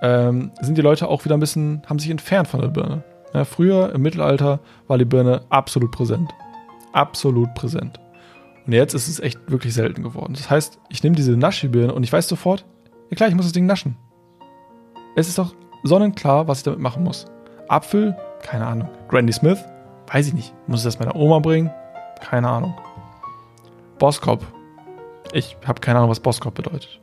ähm, 0.00 0.50
sind 0.60 0.76
die 0.76 0.82
Leute 0.82 1.08
auch 1.08 1.24
wieder 1.24 1.36
ein 1.36 1.40
bisschen, 1.40 1.82
haben 1.86 2.00
sich 2.00 2.10
entfernt 2.10 2.48
von 2.48 2.60
der 2.60 2.68
Birne. 2.68 3.04
Ja, 3.32 3.44
früher 3.44 3.94
im 3.94 4.02
Mittelalter 4.02 4.60
war 4.88 4.98
die 4.98 5.04
Birne 5.04 5.42
absolut 5.48 5.92
präsent. 5.92 6.30
Absolut 6.92 7.54
präsent. 7.54 7.98
Und 8.66 8.72
jetzt 8.72 8.94
ist 8.94 9.08
es 9.08 9.20
echt 9.20 9.40
wirklich 9.50 9.74
selten 9.74 10.02
geworden. 10.02 10.34
Das 10.34 10.50
heißt, 10.50 10.78
ich 10.88 11.02
nehme 11.02 11.16
diese 11.16 11.36
Naschi-Birne 11.36 11.94
und 11.94 12.04
ich 12.04 12.12
weiß 12.12 12.28
sofort, 12.28 12.64
ja 13.10 13.16
klar, 13.16 13.28
ich 13.28 13.34
muss 13.34 13.46
das 13.46 13.52
Ding 13.52 13.66
naschen. 13.66 13.96
Es 15.16 15.28
ist 15.28 15.38
doch 15.38 15.54
sonnenklar, 15.82 16.48
was 16.48 16.58
ich 16.58 16.64
damit 16.64 16.80
machen 16.80 17.02
muss. 17.02 17.26
Apfel, 17.68 18.16
keine 18.42 18.66
Ahnung. 18.66 18.88
Granny 19.08 19.32
Smith, 19.32 19.58
Weiß 20.12 20.26
ich 20.26 20.34
nicht. 20.34 20.52
Muss 20.66 20.80
ich 20.80 20.84
das 20.84 20.98
meiner 20.98 21.16
Oma 21.16 21.38
bringen? 21.38 21.70
Keine 22.20 22.48
Ahnung. 22.48 22.74
Boskop. 23.98 24.46
Ich 25.32 25.56
habe 25.66 25.80
keine 25.80 25.98
Ahnung, 25.98 26.10
was 26.10 26.20
Boskop 26.20 26.54
bedeutet. 26.54 27.00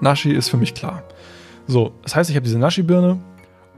Nashi 0.00 0.32
ist 0.32 0.48
für 0.48 0.56
mich 0.56 0.74
klar. 0.74 1.04
So, 1.68 1.92
das 2.02 2.16
heißt, 2.16 2.28
ich 2.28 2.36
habe 2.36 2.44
diese 2.44 2.58
Nashi-Birne 2.58 3.20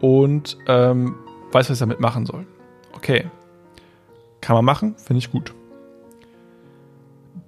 und 0.00 0.56
ähm, 0.68 1.16
weiß, 1.52 1.68
was 1.68 1.76
ich 1.76 1.80
damit 1.80 2.00
machen 2.00 2.24
soll. 2.24 2.46
Okay. 2.96 3.26
Kann 4.40 4.56
man 4.56 4.64
machen, 4.64 4.96
finde 4.96 5.18
ich 5.18 5.30
gut. 5.30 5.52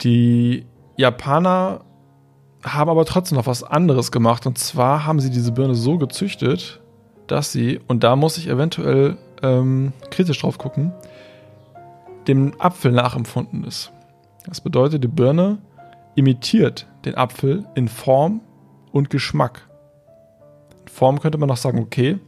Die 0.02 0.66
Japaner 0.96 1.84
haben 2.64 2.90
aber 2.90 3.04
trotzdem 3.04 3.36
noch 3.36 3.46
was 3.46 3.62
anderes 3.62 4.10
gemacht. 4.12 4.46
Und 4.46 4.58
zwar 4.58 5.06
haben 5.06 5.20
sie 5.20 5.30
diese 5.30 5.52
Birne 5.52 5.74
so 5.74 5.98
gezüchtet, 5.98 6.80
dass 7.26 7.52
sie, 7.52 7.80
und 7.86 8.04
da 8.04 8.16
muss 8.16 8.38
ich 8.38 8.48
eventuell 8.48 9.16
ähm, 9.42 9.92
kritisch 10.10 10.40
drauf 10.40 10.58
gucken, 10.58 10.92
dem 12.26 12.58
Apfel 12.58 12.92
nachempfunden 12.92 13.64
ist. 13.64 13.92
Das 14.46 14.60
bedeutet, 14.60 15.04
die 15.04 15.08
Birne 15.08 15.58
imitiert 16.14 16.86
den 17.04 17.16
Apfel 17.16 17.66
in 17.74 17.88
Form 17.88 18.40
und 18.92 19.10
Geschmack. 19.10 19.68
In 20.82 20.88
Form 20.88 21.20
könnte 21.20 21.38
man 21.38 21.48
noch 21.48 21.56
sagen, 21.56 21.80
okay, 21.80 22.18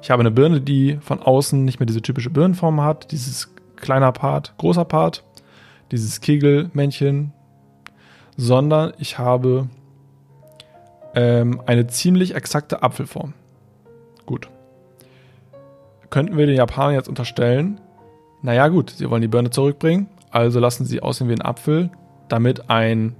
ich 0.00 0.10
habe 0.10 0.20
eine 0.20 0.30
Birne, 0.30 0.60
die 0.60 0.98
von 1.00 1.20
außen 1.20 1.64
nicht 1.64 1.78
mehr 1.78 1.86
diese 1.86 2.02
typische 2.02 2.30
Birnenform 2.30 2.80
hat, 2.80 3.12
dieses 3.12 3.54
kleiner 3.76 4.12
Part, 4.12 4.54
großer 4.58 4.84
Part, 4.84 5.24
dieses 5.92 6.20
Kegelmännchen, 6.20 7.32
sondern 8.36 8.92
ich 8.98 9.18
habe 9.18 9.68
ähm, 11.14 11.62
eine 11.66 11.86
ziemlich 11.86 12.34
exakte 12.34 12.82
Apfelform. 12.82 13.34
Gut 14.26 14.48
könnten 16.12 16.36
wir 16.36 16.46
den 16.46 16.56
Japanern 16.56 16.94
jetzt 16.94 17.08
unterstellen, 17.08 17.80
naja 18.42 18.68
gut, 18.68 18.90
sie 18.90 19.10
wollen 19.10 19.22
die 19.22 19.28
Birne 19.28 19.50
zurückbringen, 19.50 20.08
also 20.30 20.60
lassen 20.60 20.84
sie 20.84 21.02
aussehen 21.02 21.28
wie 21.28 21.32
ein 21.32 21.42
Apfel, 21.42 21.90
damit 22.28 22.68
ein 22.70 23.16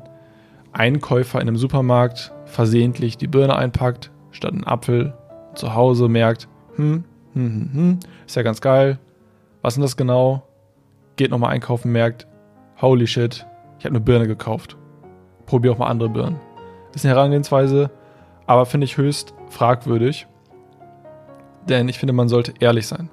Einkäufer 0.73 1.41
in 1.41 1.49
einem 1.49 1.57
Supermarkt 1.57 2.33
versehentlich 2.45 3.17
die 3.17 3.29
Birne 3.29 3.57
einpackt, 3.57 4.11
statt 4.31 4.53
einen 4.53 4.67
Apfel, 4.67 5.15
zu 5.55 5.75
Hause 5.75 6.09
merkt, 6.09 6.49
hm, 6.77 7.05
hm, 7.33 7.43
hm, 7.43 7.71
hm, 7.73 7.99
ist 8.27 8.37
ja 8.37 8.43
ganz 8.43 8.61
geil. 8.61 8.99
Was 9.63 9.73
ist 9.73 9.77
denn 9.77 9.83
das 9.83 9.97
genau? 9.97 10.43
Geht 11.17 11.31
nochmal 11.31 11.51
einkaufen, 11.51 11.93
merkt, 11.93 12.27
holy 12.83 13.07
shit, 13.07 13.47
ich 13.79 13.85
habe 13.85 13.95
eine 13.95 14.05
Birne 14.05 14.27
gekauft. 14.27 14.77
Probier 15.47 15.73
auch 15.73 15.79
mal 15.79 15.87
andere 15.87 16.09
Birnen. 16.09 16.41
Ist 16.95 17.05
eine 17.05 17.15
Herangehensweise, 17.15 17.91
aber 18.47 18.67
finde 18.67 18.85
ich 18.85 18.97
höchst 18.97 19.35
fragwürdig. 19.49 20.27
Denn 21.69 21.89
ich 21.89 21.99
finde, 21.99 22.13
man 22.13 22.29
sollte 22.29 22.55
ehrlich 22.61 22.87
sein. 22.87 23.09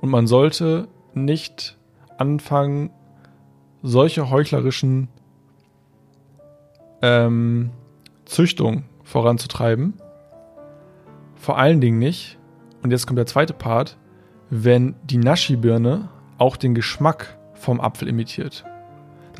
Und 0.00 0.08
man 0.08 0.26
sollte 0.26 0.88
nicht 1.14 1.78
anfangen, 2.18 2.90
solche 3.82 4.30
heuchlerischen 4.30 5.08
ähm, 7.02 7.70
Züchtung 8.24 8.84
voranzutreiben. 9.04 9.94
Vor 11.34 11.58
allen 11.58 11.80
Dingen 11.80 11.98
nicht, 11.98 12.38
und 12.82 12.90
jetzt 12.90 13.06
kommt 13.06 13.18
der 13.18 13.26
zweite 13.26 13.54
Part, 13.54 13.96
wenn 14.50 14.94
die 15.04 15.18
Nashi-Birne 15.18 16.08
auch 16.38 16.56
den 16.56 16.74
Geschmack 16.74 17.38
vom 17.54 17.80
Apfel 17.80 18.08
imitiert. 18.08 18.64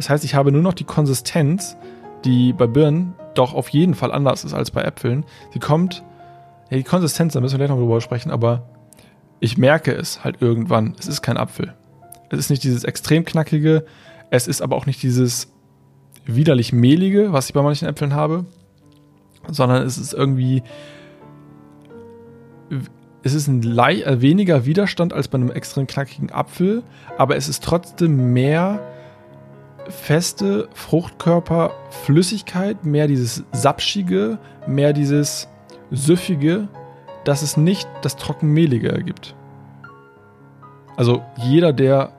Das 0.00 0.08
heißt, 0.08 0.24
ich 0.24 0.34
habe 0.34 0.50
nur 0.50 0.62
noch 0.62 0.72
die 0.72 0.84
Konsistenz, 0.84 1.76
die 2.24 2.54
bei 2.54 2.66
Birnen 2.66 3.12
doch 3.34 3.52
auf 3.52 3.68
jeden 3.68 3.94
Fall 3.94 4.12
anders 4.12 4.44
ist 4.44 4.54
als 4.54 4.70
bei 4.70 4.80
Äpfeln. 4.80 5.26
Sie 5.52 5.58
kommt, 5.58 6.02
ja, 6.70 6.78
die 6.78 6.84
Konsistenz, 6.84 7.34
da 7.34 7.40
müssen 7.42 7.52
wir 7.52 7.58
gleich 7.58 7.68
noch 7.68 7.76
drüber 7.76 8.00
sprechen, 8.00 8.30
aber 8.30 8.66
ich 9.40 9.58
merke 9.58 9.92
es 9.92 10.24
halt 10.24 10.40
irgendwann. 10.40 10.94
Es 10.98 11.06
ist 11.06 11.20
kein 11.20 11.36
Apfel. 11.36 11.74
Es 12.30 12.38
ist 12.38 12.48
nicht 12.48 12.64
dieses 12.64 12.84
extrem 12.84 13.26
knackige, 13.26 13.84
es 14.30 14.48
ist 14.48 14.62
aber 14.62 14.74
auch 14.74 14.86
nicht 14.86 15.02
dieses 15.02 15.52
widerlich 16.24 16.72
mehlige, 16.72 17.34
was 17.34 17.48
ich 17.48 17.52
bei 17.52 17.60
manchen 17.60 17.86
Äpfeln 17.86 18.14
habe, 18.14 18.46
sondern 19.48 19.86
es 19.86 19.98
ist 19.98 20.14
irgendwie 20.14 20.62
es 23.22 23.34
ist 23.34 23.48
ein 23.48 23.62
äh, 23.62 24.22
weniger 24.22 24.64
Widerstand 24.64 25.12
als 25.12 25.28
bei 25.28 25.36
einem 25.36 25.50
extrem 25.50 25.86
knackigen 25.86 26.32
Apfel, 26.32 26.84
aber 27.18 27.36
es 27.36 27.50
ist 27.50 27.62
trotzdem 27.62 28.32
mehr 28.32 28.80
feste 29.90 30.68
Fruchtkörper, 30.74 31.72
Flüssigkeit, 31.90 32.84
mehr 32.84 33.06
dieses 33.06 33.44
sapschige, 33.52 34.38
mehr 34.66 34.92
dieses 34.92 35.48
süffige, 35.90 36.68
dass 37.24 37.42
es 37.42 37.56
nicht 37.56 37.88
das 38.02 38.16
trockenmehlige 38.16 38.90
ergibt. 38.90 39.34
Also 40.96 41.22
jeder, 41.36 41.72
der 41.72 42.12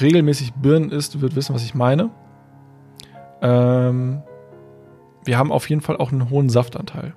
regelmäßig 0.00 0.54
Birnen 0.54 0.90
isst, 0.90 1.20
wird 1.20 1.36
wissen, 1.36 1.54
was 1.54 1.64
ich 1.64 1.74
meine. 1.74 2.10
Ähm, 3.42 4.22
wir 5.24 5.38
haben 5.38 5.52
auf 5.52 5.68
jeden 5.68 5.80
Fall 5.80 5.96
auch 5.96 6.12
einen 6.12 6.30
hohen 6.30 6.48
Saftanteil. 6.48 7.14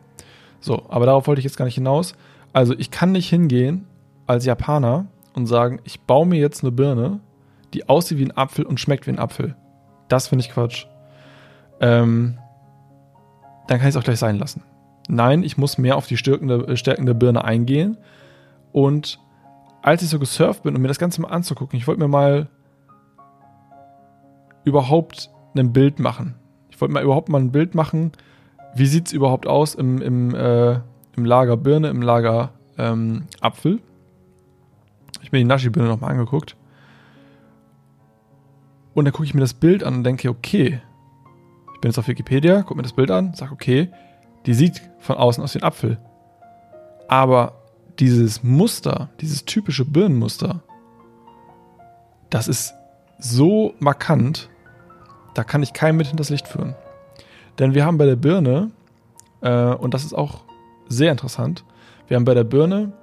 So, 0.60 0.84
aber 0.90 1.06
darauf 1.06 1.28
wollte 1.28 1.40
ich 1.40 1.46
jetzt 1.46 1.58
gar 1.58 1.66
nicht 1.66 1.76
hinaus. 1.76 2.16
Also 2.54 2.74
ich 2.78 2.92
kann 2.92 3.12
nicht 3.12 3.30
hingehen 3.30 3.86
als 4.26 4.46
Japaner 4.46 5.08
und 5.34 5.46
sagen, 5.46 5.80
ich 5.84 6.02
baue 6.02 6.26
mir 6.26 6.40
jetzt 6.40 6.64
eine 6.64 6.72
Birne, 6.72 7.20
die 7.74 7.90
aussieht 7.90 8.18
wie 8.18 8.26
ein 8.26 8.38
Apfel 8.38 8.66
und 8.66 8.80
schmeckt 8.80 9.08
wie 9.08 9.12
ein 9.12 9.20
Apfel. 9.20 9.56
Das 10.08 10.28
finde 10.28 10.46
ich 10.46 10.52
Quatsch. 10.52 10.86
Ähm, 11.80 12.38
dann 13.68 13.80
kann 13.80 13.88
ich 13.88 13.96
es 13.96 13.98
auch 13.98 14.04
gleich 14.04 14.20
sein 14.20 14.38
lassen. 14.38 14.64
Nein, 15.10 15.44
ich 15.44 15.58
muss 15.58 15.78
mehr 15.78 15.98
auf 15.98 16.08
die 16.08 16.18
Stärken 16.18 16.48
der, 16.48 16.76
Stärken 16.76 17.06
der 17.06 17.14
Birne 17.14 17.44
eingehen. 17.44 17.98
Und 18.72 19.20
als 19.82 20.02
ich 20.02 20.10
so 20.10 20.20
gesurft 20.20 20.64
bin, 20.64 20.76
um 20.76 20.82
mir 20.82 20.88
das 20.88 21.00
Ganze 21.00 21.22
mal 21.22 21.30
anzugucken, 21.30 21.78
ich 21.78 21.88
wollte 21.88 22.02
mir 22.02 22.08
mal 22.08 22.48
überhaupt 24.64 25.30
ein 25.56 25.72
Bild 25.72 26.00
machen. 26.00 26.36
Ich 26.70 26.80
wollte 26.82 26.94
mal 26.94 27.04
überhaupt 27.04 27.30
mal 27.30 27.40
ein 27.40 27.52
Bild 27.52 27.74
machen, 27.74 28.12
wie 28.76 28.86
sieht 28.86 29.08
es 29.08 29.14
überhaupt 29.14 29.48
aus 29.48 29.76
im, 29.76 30.02
im, 30.02 30.36
äh, 30.36 30.80
im 31.16 31.26
Lager 31.26 31.58
Birne, 31.58 31.90
im 31.90 32.02
Lager 32.02 32.52
ähm, 32.78 33.24
Apfel. 33.42 33.80
Ich 35.22 35.32
mir 35.32 35.40
die 35.40 35.46
Nashi-Birne 35.46 35.88
nochmal 35.88 36.12
angeguckt. 36.12 36.56
Und 38.98 39.06
dann 39.06 39.14
gucke 39.14 39.26
ich 39.26 39.36
mir 39.36 39.42
das 39.42 39.54
Bild 39.54 39.84
an 39.84 39.98
und 39.98 40.04
denke, 40.04 40.28
okay, 40.28 40.82
ich 41.76 41.82
bin 41.82 41.92
jetzt 41.92 42.00
auf 42.00 42.08
Wikipedia, 42.08 42.64
gucke 42.64 42.78
mir 42.78 42.82
das 42.82 42.94
Bild 42.94 43.12
an, 43.12 43.36
sage, 43.36 43.52
okay, 43.52 43.92
die 44.48 44.56
sieht 44.56 44.82
von 44.98 45.18
außen 45.18 45.44
aus 45.44 45.54
wie 45.54 45.60
ein 45.60 45.64
Apfel. 45.64 46.00
Aber 47.08 47.62
dieses 48.00 48.42
Muster, 48.42 49.10
dieses 49.22 49.46
typische 49.46 49.86
Birnenmuster, 49.86 50.62
das 52.32 52.48
ist 52.48 52.74
so 53.20 53.76
markant, 53.78 54.50
da 55.36 55.44
kann 55.44 55.62
ich 55.62 55.74
keinem 55.74 55.98
mit 55.98 56.08
hinters 56.08 56.32
Licht 56.32 56.48
führen. 56.48 56.74
Denn 57.60 57.76
wir 57.76 57.86
haben 57.86 58.00
bei 58.00 58.08
der 58.08 58.16
Birne, 58.16 58.72
äh, 59.42 59.76
und 59.76 59.94
das 59.94 60.06
ist 60.06 60.14
auch 60.16 60.42
sehr 60.88 61.12
interessant, 61.12 61.66
wir 62.08 62.18
haben 62.18 62.26
bei 62.26 62.34
der 62.34 62.46
Birne 62.46 62.94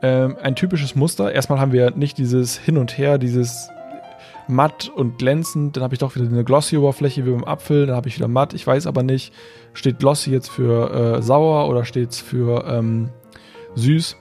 äh, 0.00 0.34
ein 0.42 0.56
typisches 0.56 0.96
Muster. 0.96 1.30
Erstmal 1.30 1.60
haben 1.60 1.70
wir 1.70 1.92
nicht 1.92 2.18
dieses 2.18 2.58
Hin 2.58 2.76
und 2.76 2.98
Her, 2.98 3.18
dieses 3.18 3.70
matt 4.48 4.90
und 4.94 5.18
glänzend. 5.18 5.76
Dann 5.76 5.82
habe 5.82 5.94
ich 5.94 5.98
doch 5.98 6.14
wieder 6.14 6.26
eine 6.26 6.44
Glossy-Oberfläche 6.44 7.26
wie 7.26 7.30
beim 7.30 7.44
Apfel. 7.44 7.86
Dann 7.86 7.96
habe 7.96 8.08
ich 8.08 8.16
wieder 8.16 8.28
matt. 8.28 8.54
Ich 8.54 8.66
weiß 8.66 8.86
aber 8.86 9.02
nicht, 9.02 9.32
steht 9.74 9.98
Glossy 9.98 10.30
jetzt 10.30 10.50
für 10.50 11.16
äh, 11.18 11.22
sauer 11.22 11.68
oder 11.68 11.84
steht 11.84 12.10
es 12.10 12.20
für 12.20 12.64
ähm, 12.66 13.10
süß. 13.74 14.16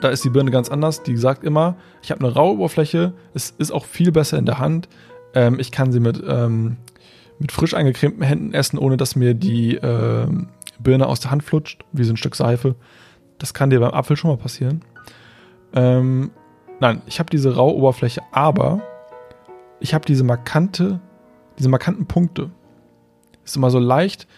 Da 0.00 0.08
ist 0.08 0.24
die 0.24 0.30
Birne 0.30 0.50
ganz 0.50 0.68
anders. 0.68 1.02
Die 1.02 1.16
sagt 1.16 1.44
immer, 1.44 1.76
ich 2.02 2.10
habe 2.10 2.24
eine 2.24 2.34
raue 2.34 2.54
Oberfläche. 2.54 3.12
Es 3.34 3.50
ist 3.50 3.70
auch 3.70 3.84
viel 3.84 4.12
besser 4.12 4.38
in 4.38 4.46
der 4.46 4.58
Hand. 4.58 4.88
Ähm, 5.34 5.58
ich 5.60 5.70
kann 5.70 5.92
sie 5.92 6.00
mit, 6.00 6.22
ähm, 6.26 6.76
mit 7.38 7.52
frisch 7.52 7.74
eingecremten 7.74 8.22
Händen 8.22 8.52
essen, 8.52 8.78
ohne 8.78 8.96
dass 8.96 9.16
mir 9.16 9.34
die 9.34 9.76
äh, 9.76 10.26
Birne 10.80 11.06
aus 11.06 11.20
der 11.20 11.30
Hand 11.30 11.44
flutscht, 11.44 11.84
wie 11.92 12.04
so 12.04 12.12
ein 12.12 12.16
Stück 12.16 12.34
Seife. 12.34 12.74
Das 13.38 13.54
kann 13.54 13.70
dir 13.70 13.80
beim 13.80 13.92
Apfel 13.92 14.16
schon 14.16 14.30
mal 14.30 14.36
passieren. 14.36 14.82
Ähm, 15.74 16.30
nein, 16.80 17.02
ich 17.06 17.18
habe 17.18 17.30
diese 17.30 17.54
raue 17.54 17.74
Oberfläche, 17.74 18.22
aber 18.32 18.82
ich 19.82 19.94
habe 19.94 20.06
diese 20.06 20.24
markante, 20.24 21.00
diese 21.58 21.68
markanten 21.68 22.06
Punkte. 22.06 22.50
Ist 23.44 23.56
immer 23.56 23.70
so 23.70 23.78
leicht, 23.78 24.28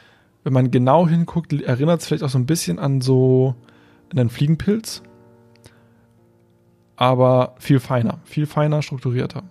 wenn 0.43 0.53
man 0.53 0.71
genau 0.71 1.07
hinguckt, 1.07 1.53
erinnert 1.53 2.01
es 2.01 2.07
vielleicht 2.07 2.23
auch 2.23 2.31
so 2.31 2.39
ein 2.39 2.47
bisschen 2.47 2.79
an 2.79 3.01
so 3.01 3.55
einen 4.11 4.31
Fliegenpilz, 4.31 5.03
aber 6.97 7.55
viel 7.59 7.81
feiner, 7.81 8.21
viel 8.25 8.47
feiner, 8.47 8.83
strukturierter. 8.83 9.43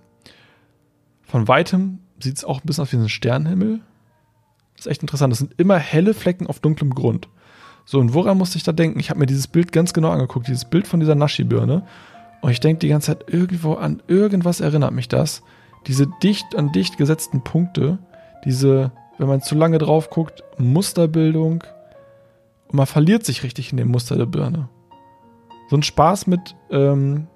Von 1.22 1.48
weitem 1.48 2.00
sieht 2.20 2.38
es 2.38 2.46
auch 2.46 2.62
ein 2.62 2.66
bisschen 2.66 2.84
aus 2.84 2.92
wie 2.92 2.98
ein 2.98 3.10
Sternenhimmel. 3.10 3.82
Ist 4.78 4.88
echt 4.88 5.02
interessant. 5.02 5.32
Das 5.32 5.40
sind 5.40 5.54
immer 5.58 5.78
helle 5.78 6.14
Flecken 6.14 6.48
auf 6.48 6.60
dunklem 6.60 6.94
Grund. 6.94 7.28
So, 7.86 8.00
und 8.00 8.14
woran 8.14 8.38
musste 8.38 8.58
ich 8.58 8.64
da 8.64 8.72
denken? 8.72 9.00
Ich 9.00 9.10
habe 9.10 9.20
mir 9.20 9.26
dieses 9.26 9.48
Bild 9.48 9.72
ganz 9.72 9.94
genau 9.94 10.12
angeguckt, 10.12 10.48
dieses 10.48 10.66
Bild 10.66 10.88
von 10.88 11.00
dieser 11.00 11.16
Nashi-Birne. 11.16 11.86
Und 12.42 12.52
ich 12.52 12.60
denke 12.60 12.80
die 12.80 12.88
ganze 12.88 13.08
Zeit, 13.08 13.32
irgendwo 13.32 13.74
an 13.74 14.02
irgendwas 14.08 14.62
erinnert 14.62 14.94
mich 14.94 15.10
das. 15.10 15.44
Diese 15.88 16.08
dicht 16.08 16.56
an 16.56 16.72
dicht 16.72 16.98
gesetzten 16.98 17.44
Punkte, 17.44 18.00
diese, 18.46 18.92
wenn 19.18 19.28
man 19.28 19.42
zu 19.42 19.56
lange 19.56 19.78
drauf 19.78 20.10
guckt, 20.10 20.44
Musterbildung. 20.58 21.64
Und 22.68 22.76
man 22.76 22.86
verliert 22.86 23.26
sich 23.26 23.44
richtig 23.44 23.72
in 23.72 23.78
dem 23.78 23.90
Muster 23.90 24.16
der 24.16 24.26
Birne. 24.26 24.70
So 25.70 25.78
ein 25.78 25.84
Spaß 25.84 26.28
mit, 26.28 26.56
ähm, 26.72 27.28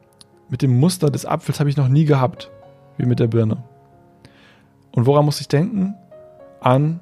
mit 0.50 0.62
dem 0.62 0.80
Muster 0.80 1.10
des 1.10 1.26
Apfels 1.26 1.60
habe 1.60 1.70
ich 1.70 1.78
noch 1.78 1.88
nie 1.88 2.06
gehabt, 2.06 2.50
wie 2.98 3.06
mit 3.06 3.20
der 3.20 3.28
Birne. 3.28 3.64
Und 4.92 5.06
woran 5.06 5.26
muss 5.26 5.42
ich 5.42 5.48
denken? 5.48 5.96
An 6.60 7.02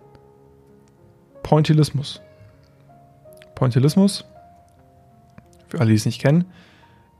Pointillismus. 1.44 2.22
Pointillismus, 3.54 4.26
für 5.68 5.80
alle, 5.80 5.90
die 5.90 5.96
es 5.96 6.06
nicht 6.06 6.22
kennen, 6.22 6.46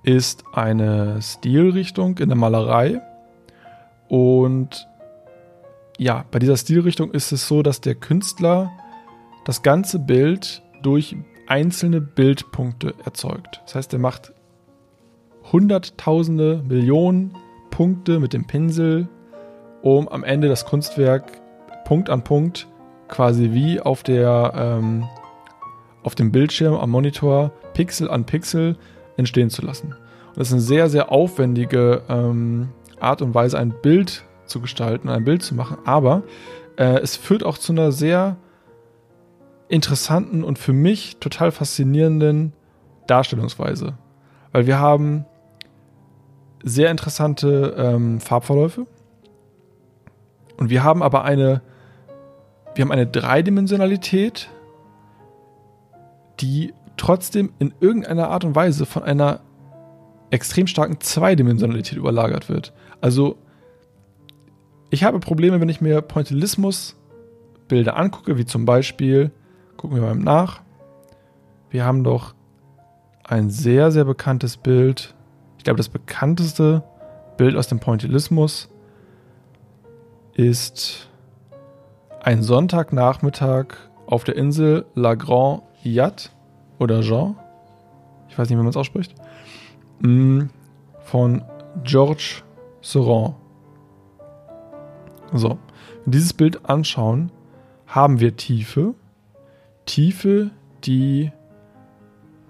ist 0.04 0.44
eine 0.54 1.22
Stilrichtung 1.22 2.18
in 2.18 2.30
der 2.30 2.38
Malerei. 2.38 3.02
Und 4.08 4.88
ja, 5.98 6.26
bei 6.32 6.40
dieser 6.40 6.58
Stilrichtung 6.58 7.12
ist 7.12 7.32
es 7.32 7.48
so, 7.48 7.64
dass 7.64 7.82
der 7.82 7.96
Künstler 7.96 8.72
das 9.46 9.62
ganze 9.62 10.00
Bild 10.00 10.62
durch 10.84 11.16
einzelne 11.48 12.02
Bildpunkte 12.02 12.96
erzeugt. 13.04 13.62
Das 13.66 13.76
heißt, 13.76 13.94
er 13.94 14.00
macht 14.00 14.34
hunderttausende, 15.52 16.64
Millionen 16.68 17.38
Punkte 17.70 18.20
mit 18.20 18.34
dem 18.34 18.48
Pinsel 18.48 19.08
um 19.82 20.08
am 20.08 20.24
Ende 20.24 20.48
das 20.48 20.66
Kunstwerk 20.66 21.42
Punkt 21.86 22.10
an 22.10 22.24
Punkt 22.24 22.68
quasi 23.08 23.52
wie 23.52 23.80
auf 23.80 24.02
der 24.02 24.54
ähm, 24.56 25.06
auf 26.02 26.16
dem 26.16 26.32
Bildschirm 26.32 26.74
am 26.76 26.90
Monitor 26.90 27.52
Pixel 27.74 28.10
an 28.10 28.26
Pixel 28.26 28.78
entstehen 29.18 29.50
zu 29.50 29.64
lassen. 29.64 29.96
Und 30.30 30.38
das 30.38 30.48
ist 30.48 30.54
eine 30.54 30.62
sehr, 30.62 30.90
sehr 30.90 31.12
aufwendige 31.12 32.02
ähm, 32.10 32.70
Art 33.02 33.22
und 33.22 33.34
Weise, 33.34 33.58
ein 33.58 33.74
Bild 33.82 34.24
zu 34.46 34.62
gestalten, 34.62 35.10
ein 35.10 35.24
Bild 35.24 35.44
zu 35.44 35.56
machen. 35.56 35.78
Aber 35.86 36.24
äh, 36.78 37.00
es 37.00 37.16
führt 37.16 37.44
auch 37.44 37.58
zu 37.58 37.72
einer 37.72 37.92
sehr 37.92 38.38
interessanten 39.68 40.44
und 40.44 40.60
für 40.60 40.74
mich 40.74 41.18
total 41.18 41.52
faszinierenden 41.52 42.54
Darstellungsweise. 43.08 43.98
Weil 44.52 44.68
wir 44.68 44.80
haben 44.80 45.26
sehr 46.64 46.92
interessante 46.92 47.76
ähm, 47.78 48.20
Farbverläufe. 48.20 48.88
Und 50.58 50.70
wir 50.70 50.84
haben 50.84 51.04
aber 51.04 51.24
eine 51.24 51.62
wir 52.76 52.84
haben 52.84 52.92
eine 52.92 53.08
Dreidimensionalität, 53.08 54.50
die 56.42 56.74
trotzdem 56.98 57.54
in 57.58 57.74
irgendeiner 57.80 58.30
Art 58.30 58.44
und 58.44 58.54
Weise 58.54 58.86
von 58.86 59.04
einer 59.04 59.40
extrem 60.30 60.68
starken 60.68 61.00
Zweidimensionalität 61.00 61.98
überlagert 61.98 62.50
wird. 62.50 62.74
Also 63.02 63.38
ich 64.90 65.04
habe 65.04 65.20
Probleme, 65.20 65.60
wenn 65.62 65.70
ich 65.70 65.82
mir 65.82 66.02
Pointillismus-Bilder 66.02 67.98
angucke, 67.98 68.38
wie 68.38 68.46
zum 68.46 68.66
Beispiel, 68.66 69.32
gucken 69.78 69.98
wir 69.98 70.04
mal 70.04 70.16
nach, 70.16 70.62
wir 71.70 71.86
haben 71.86 72.04
doch 72.04 72.34
ein 73.24 73.50
sehr, 73.50 73.92
sehr 73.92 74.06
bekanntes 74.06 74.58
Bild, 74.58 75.14
ich 75.58 75.64
glaube 75.64 75.78
das 75.78 75.90
bekannteste 75.90 76.84
Bild 77.38 77.56
aus 77.56 77.68
dem 77.68 77.80
Pointillismus 77.80 78.70
ist 80.34 81.10
ein 82.22 82.44
Sonntagnachmittag 82.44 83.76
auf 84.06 84.24
der 84.24 84.36
Insel 84.36 84.86
La 84.96 85.16
Grande 85.16 85.64
Yat 85.84 86.32
oder 86.80 87.02
Jean, 87.02 87.36
ich 88.30 88.38
weiß 88.38 88.50
nicht, 88.50 88.58
wie 88.58 88.62
man 88.62 88.70
es 88.70 88.78
ausspricht, 88.78 89.16
von 90.02 91.44
Georges 91.84 92.44
Seurat. 92.82 93.36
So, 95.34 95.58
wenn 96.04 96.12
dieses 96.12 96.34
Bild 96.34 96.70
anschauen, 96.70 97.32
haben 97.88 98.20
wir 98.20 98.36
Tiefe. 98.36 98.94
Tiefe, 99.86 100.52
die 100.84 101.32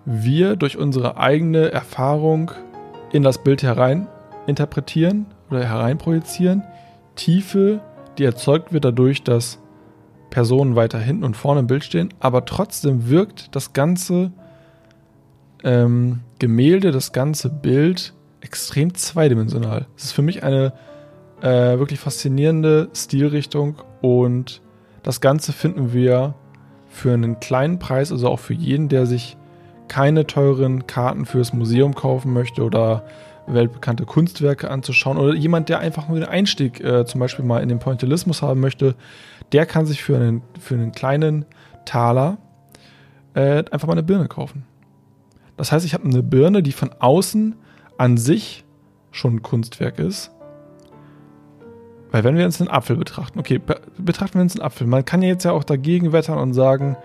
wir 0.05 0.55
durch 0.55 0.77
unsere 0.77 1.17
eigene 1.17 1.71
Erfahrung 1.71 2.51
in 3.11 3.23
das 3.23 3.43
Bild 3.43 3.63
herein 3.63 4.07
interpretieren 4.47 5.25
oder 5.49 5.65
hereinprojizieren. 5.65 6.63
Tiefe, 7.15 7.81
die 8.17 8.23
erzeugt 8.23 8.73
wird 8.73 8.85
dadurch, 8.85 9.23
dass 9.23 9.59
Personen 10.29 10.75
weiter 10.75 10.99
hinten 10.99 11.23
und 11.23 11.37
vorne 11.37 11.61
im 11.61 11.67
Bild 11.67 11.83
stehen, 11.83 12.13
aber 12.19 12.45
trotzdem 12.45 13.09
wirkt 13.09 13.55
das 13.55 13.73
ganze 13.73 14.31
ähm, 15.65 16.21
Gemälde, 16.39 16.91
das 16.91 17.11
ganze 17.11 17.49
Bild 17.49 18.13
extrem 18.39 18.93
zweidimensional. 18.93 19.87
Es 19.97 20.05
ist 20.05 20.11
für 20.13 20.21
mich 20.21 20.43
eine 20.43 20.73
äh, 21.41 21.77
wirklich 21.79 21.99
faszinierende 21.99 22.89
Stilrichtung 22.93 23.81
und 24.01 24.61
das 25.03 25.19
Ganze 25.19 25.51
finden 25.51 25.91
wir 25.91 26.35
für 26.87 27.13
einen 27.13 27.39
kleinen 27.39 27.79
Preis, 27.79 28.11
also 28.11 28.29
auch 28.29 28.39
für 28.39 28.53
jeden, 28.53 28.87
der 28.87 29.05
sich 29.05 29.37
keine 29.87 30.25
teuren 30.25 30.87
Karten 30.87 31.25
fürs 31.25 31.51
Museum 31.53 31.93
kaufen 31.93 32.31
möchte 32.31 32.63
oder 32.63 33.03
weltbekannte 33.47 34.05
Kunstwerke 34.05 34.71
anzuschauen 34.71 35.17
oder 35.17 35.33
jemand, 35.33 35.69
der 35.69 35.79
einfach 35.79 36.07
nur 36.07 36.19
den 36.19 36.27
Einstieg 36.27 36.79
äh, 36.81 37.05
zum 37.05 37.19
Beispiel 37.19 37.45
mal 37.45 37.61
in 37.61 37.69
den 37.69 37.79
Pointillismus 37.79 38.41
haben 38.41 38.59
möchte, 38.59 38.95
der 39.51 39.65
kann 39.65 39.85
sich 39.85 40.03
für 40.03 40.15
einen, 40.15 40.41
für 40.59 40.75
einen 40.75 40.91
kleinen 40.91 41.45
Taler 41.85 42.37
äh, 43.33 43.63
einfach 43.71 43.87
mal 43.87 43.93
eine 43.93 44.03
Birne 44.03 44.27
kaufen. 44.27 44.65
Das 45.57 45.71
heißt, 45.71 45.85
ich 45.85 45.93
habe 45.93 46.05
eine 46.05 46.23
Birne, 46.23 46.61
die 46.63 46.71
von 46.71 46.91
außen 46.99 47.55
an 47.97 48.17
sich 48.17 48.65
schon 49.11 49.35
ein 49.35 49.41
Kunstwerk 49.41 49.99
ist 49.99 50.31
weil 52.15 52.23
wenn 52.23 52.37
wir 52.37 52.45
uns 52.45 52.61
einen 52.61 52.69
Apfel 52.69 52.95
betrachten, 52.95 53.39
okay, 53.39 53.59
betrachten 53.97 54.35
wir 54.35 54.41
uns 54.41 54.55
einen 54.55 54.65
Apfel. 54.65 54.87
Man 54.87 55.03
kann 55.03 55.21
ja 55.21 55.27
jetzt 55.27 55.43
ja 55.43 55.51
auch 55.51 55.65
dagegen 55.65 56.13
wettern 56.13 56.37
und 56.37 56.53
sagen, 56.53 56.95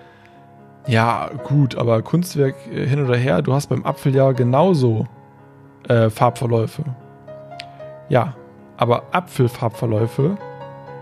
ja, 0.86 1.28
gut, 1.42 1.76
aber 1.76 2.00
Kunstwerk 2.02 2.54
äh, 2.72 2.86
hin 2.86 3.04
oder 3.04 3.16
her, 3.16 3.42
du 3.42 3.52
hast 3.52 3.66
beim 3.66 3.84
Apfel 3.84 4.14
ja 4.14 4.30
genauso 4.30 5.08
äh, 5.88 6.10
Farbverläufe. 6.10 6.84
Ja, 8.08 8.36
aber 8.76 9.02
Apfelfarbverläufe 9.10 10.38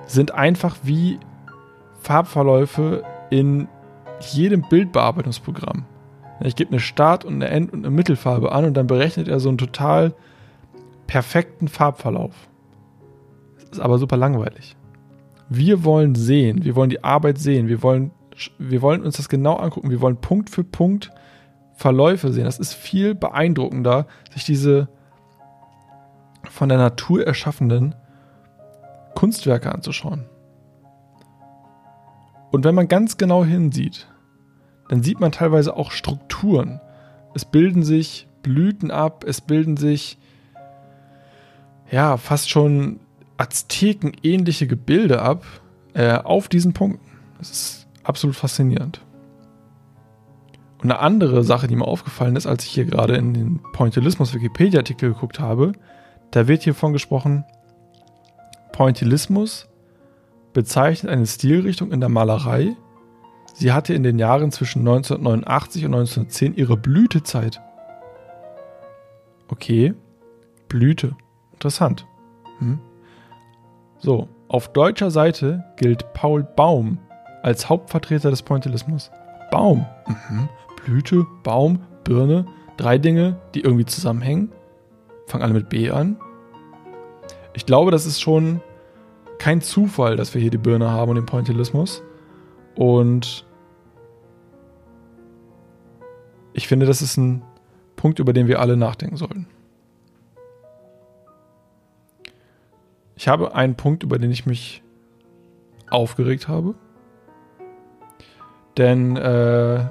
sind 0.06 0.32
einfach 0.32 0.76
wie 0.84 1.20
Farbverläufe 2.00 3.04
in 3.28 3.68
jedem 4.20 4.62
Bildbearbeitungsprogramm. 4.70 5.84
Ich 6.40 6.56
gebe 6.56 6.70
eine 6.70 6.80
Start- 6.80 7.24
und 7.24 7.34
eine 7.34 7.48
End- 7.48 7.72
und 7.72 7.84
eine 7.84 7.94
Mittelfarbe 7.94 8.52
an 8.52 8.64
und 8.64 8.74
dann 8.74 8.86
berechnet 8.86 9.28
er 9.28 9.40
so 9.40 9.48
einen 9.48 9.58
total 9.58 10.14
perfekten 11.06 11.68
Farbverlauf 11.68 12.48
ist 13.70 13.80
aber 13.80 13.98
super 13.98 14.16
langweilig. 14.16 14.76
Wir 15.48 15.84
wollen 15.84 16.14
sehen, 16.14 16.64
wir 16.64 16.76
wollen 16.76 16.90
die 16.90 17.04
Arbeit 17.04 17.38
sehen, 17.38 17.68
wir 17.68 17.82
wollen, 17.82 18.10
wir 18.58 18.82
wollen 18.82 19.02
uns 19.02 19.16
das 19.16 19.28
genau 19.28 19.56
angucken, 19.56 19.90
wir 19.90 20.00
wollen 20.00 20.16
Punkt 20.16 20.50
für 20.50 20.64
Punkt 20.64 21.10
Verläufe 21.74 22.32
sehen. 22.32 22.44
Das 22.44 22.58
ist 22.58 22.74
viel 22.74 23.14
beeindruckender, 23.14 24.06
sich 24.32 24.44
diese 24.44 24.88
von 26.44 26.68
der 26.68 26.78
Natur 26.78 27.26
erschaffenen 27.26 27.94
Kunstwerke 29.14 29.72
anzuschauen. 29.72 30.24
Und 32.50 32.64
wenn 32.64 32.74
man 32.74 32.88
ganz 32.88 33.16
genau 33.16 33.44
hinsieht, 33.44 34.08
dann 34.88 35.02
sieht 35.02 35.20
man 35.20 35.32
teilweise 35.32 35.76
auch 35.76 35.90
Strukturen. 35.90 36.80
Es 37.34 37.44
bilden 37.44 37.82
sich 37.82 38.26
Blüten 38.42 38.90
ab, 38.90 39.24
es 39.26 39.40
bilden 39.40 39.76
sich 39.76 40.18
ja 41.90 42.16
fast 42.16 42.50
schon 42.50 43.00
Azteken-ähnliche 43.36 44.66
Gebilde 44.66 45.22
ab 45.22 45.44
äh, 45.94 46.14
auf 46.14 46.48
diesen 46.48 46.72
Punkten. 46.72 47.06
Das 47.38 47.50
ist 47.50 47.86
absolut 48.02 48.36
faszinierend. 48.36 49.00
Und 50.82 50.90
eine 50.90 51.00
andere 51.00 51.42
Sache, 51.42 51.66
die 51.66 51.76
mir 51.76 51.86
aufgefallen 51.86 52.36
ist, 52.36 52.46
als 52.46 52.64
ich 52.64 52.70
hier 52.70 52.84
gerade 52.84 53.16
in 53.16 53.34
den 53.34 53.60
Pointillismus-Wikipedia-Artikel 53.72 55.12
geguckt 55.12 55.40
habe, 55.40 55.72
da 56.30 56.46
wird 56.46 56.62
hiervon 56.62 56.92
gesprochen, 56.92 57.44
Pointillismus 58.72 59.68
bezeichnet 60.52 61.10
eine 61.10 61.26
Stilrichtung 61.26 61.90
in 61.90 62.00
der 62.00 62.08
Malerei. 62.08 62.76
Sie 63.58 63.72
hatte 63.72 63.92
in 63.92 64.04
den 64.04 64.20
Jahren 64.20 64.52
zwischen 64.52 64.86
1989 64.86 65.84
und 65.86 65.94
1910 65.94 66.54
ihre 66.54 66.76
Blütezeit. 66.76 67.60
Okay, 69.48 69.94
Blüte. 70.68 71.16
Interessant. 71.54 72.06
Hm? 72.60 72.78
So, 73.98 74.28
auf 74.46 74.72
deutscher 74.72 75.10
Seite 75.10 75.64
gilt 75.76 76.12
Paul 76.12 76.44
Baum 76.44 76.98
als 77.42 77.68
Hauptvertreter 77.68 78.30
des 78.30 78.42
Pointillismus. 78.42 79.10
Baum. 79.50 79.84
Mhm. 80.06 80.48
Blüte, 80.84 81.26
Baum, 81.42 81.80
Birne. 82.04 82.46
Drei 82.76 82.96
Dinge, 82.96 83.40
die 83.56 83.62
irgendwie 83.62 83.86
zusammenhängen. 83.86 84.52
Fangen 85.26 85.42
alle 85.42 85.54
mit 85.54 85.68
B 85.68 85.90
an. 85.90 86.16
Ich 87.54 87.66
glaube, 87.66 87.90
das 87.90 88.06
ist 88.06 88.20
schon 88.20 88.60
kein 89.40 89.62
Zufall, 89.62 90.14
dass 90.14 90.32
wir 90.32 90.40
hier 90.40 90.52
die 90.52 90.58
Birne 90.58 90.92
haben 90.92 91.10
und 91.10 91.16
den 91.16 91.26
Pointillismus. 91.26 92.04
Und 92.76 93.47
ich 96.58 96.66
finde, 96.66 96.86
das 96.86 97.02
ist 97.02 97.16
ein 97.16 97.42
Punkt, 97.94 98.18
über 98.18 98.32
den 98.32 98.48
wir 98.48 98.60
alle 98.60 98.76
nachdenken 98.76 99.16
sollten. 99.16 99.46
Ich 103.14 103.28
habe 103.28 103.54
einen 103.54 103.76
Punkt, 103.76 104.02
über 104.02 104.18
den 104.18 104.30
ich 104.32 104.44
mich 104.44 104.82
aufgeregt 105.88 106.48
habe. 106.48 106.74
Denn 108.76 109.16
äh, 109.16 109.86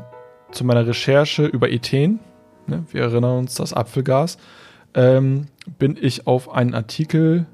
zu 0.52 0.66
meiner 0.66 0.86
Recherche 0.86 1.46
über 1.46 1.72
Ethen, 1.72 2.20
ne, 2.68 2.84
wir 2.92 3.04
erinnern 3.04 3.40
uns 3.40 3.56
das 3.56 3.74
Apfelgas, 3.74 4.38
ähm, 4.94 5.48
bin 5.80 5.98
ich 6.00 6.28
auf 6.28 6.50
einen 6.50 6.74
Artikel 6.74 7.46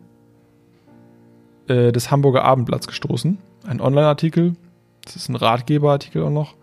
äh, 1.67 1.91
des 1.91 2.09
Hamburger 2.09 2.43
Abendblatts 2.43 2.87
gestoßen. 2.87 3.37
Ein 3.67 3.79
Online-Artikel. 3.79 4.55
Das 5.05 5.15
ist 5.15 5.29
ein 5.29 5.35
Ratgeberartikel 5.35 6.23
auch 6.23 6.31
noch. 6.31 6.55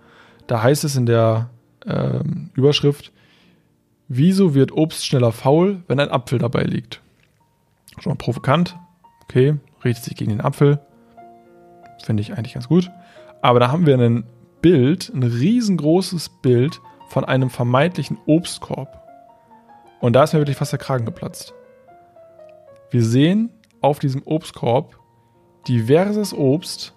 Da 0.48 0.64
heißt 0.64 0.82
es 0.82 0.96
in 0.96 1.06
der 1.06 1.50
ähm, 1.86 2.50
Überschrift, 2.54 3.12
wieso 4.08 4.54
wird 4.54 4.72
Obst 4.72 5.06
schneller 5.06 5.32
faul, 5.32 5.82
wenn 5.88 6.00
ein 6.00 6.10
Apfel 6.10 6.38
dabei 6.38 6.62
liegt? 6.62 7.00
Schon 7.98 8.16
provokant, 8.16 8.76
Okay, 9.30 9.54
richtet 9.84 10.06
sich 10.06 10.16
gegen 10.16 10.32
den 10.32 10.40
Apfel. 10.40 10.80
Finde 12.02 12.20
ich 12.20 12.32
eigentlich 12.32 12.54
ganz 12.54 12.66
gut. 12.66 12.90
Aber 13.42 13.60
da 13.60 13.70
haben 13.70 13.86
wir 13.86 13.96
ein 13.96 14.24
Bild, 14.60 15.08
ein 15.14 15.22
riesengroßes 15.22 16.30
Bild 16.42 16.80
von 17.08 17.24
einem 17.24 17.48
vermeintlichen 17.48 18.18
Obstkorb. 18.26 18.88
Und 20.00 20.14
da 20.14 20.24
ist 20.24 20.32
mir 20.32 20.40
wirklich 20.40 20.56
fast 20.56 20.72
der 20.72 20.80
Kragen 20.80 21.04
geplatzt. 21.04 21.54
Wir 22.90 23.04
sehen 23.04 23.50
auf 23.80 24.00
diesem 24.00 24.22
Obstkorb 24.24 24.98
diverses 25.68 26.34
Obst, 26.34 26.92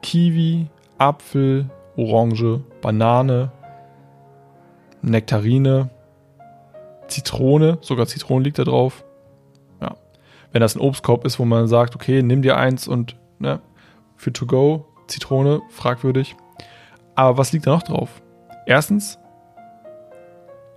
Kiwi, 0.00 0.68
Apfel, 0.96 1.68
Orange, 1.98 2.62
Banane, 2.80 3.52
Nektarine, 5.10 5.90
Zitrone, 7.08 7.78
sogar 7.80 8.06
Zitronen 8.06 8.44
liegt 8.44 8.58
da 8.58 8.64
drauf, 8.64 9.04
wenn 10.54 10.60
das 10.60 10.76
ein 10.76 10.80
Obstkorb 10.80 11.24
ist, 11.26 11.40
wo 11.40 11.44
man 11.44 11.66
sagt, 11.66 11.96
okay, 11.96 12.22
nimm 12.22 12.40
dir 12.40 12.56
eins 12.56 12.86
und 12.86 13.16
ne, 13.40 13.60
für 14.14 14.32
to 14.32 14.46
go, 14.46 14.86
Zitrone, 15.08 15.60
fragwürdig. 15.68 16.36
Aber 17.16 17.36
was 17.36 17.52
liegt 17.52 17.66
da 17.66 17.72
noch 17.72 17.82
drauf? 17.82 18.22
Erstens, 18.64 19.18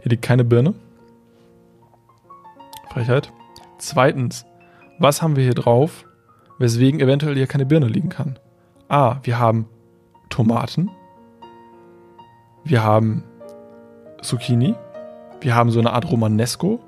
hier 0.01 0.09
liegt 0.09 0.23
keine 0.23 0.43
Birne. 0.43 0.73
Frechheit. 2.89 3.31
Zweitens, 3.77 4.47
was 4.97 5.21
haben 5.21 5.35
wir 5.35 5.43
hier 5.43 5.53
drauf, 5.53 6.05
weswegen 6.57 6.99
eventuell 6.99 7.35
hier 7.35 7.45
keine 7.45 7.67
Birne 7.67 7.87
liegen 7.87 8.09
kann? 8.09 8.39
A, 8.89 9.17
wir 9.21 9.37
haben 9.37 9.69
Tomaten, 10.29 10.89
wir 12.63 12.83
haben 12.83 13.23
Zucchini, 14.21 14.75
wir 15.41 15.55
haben 15.55 15.71
so 15.71 15.79
eine 15.79 15.93
Art 15.93 16.09
Romanesco, 16.09 16.79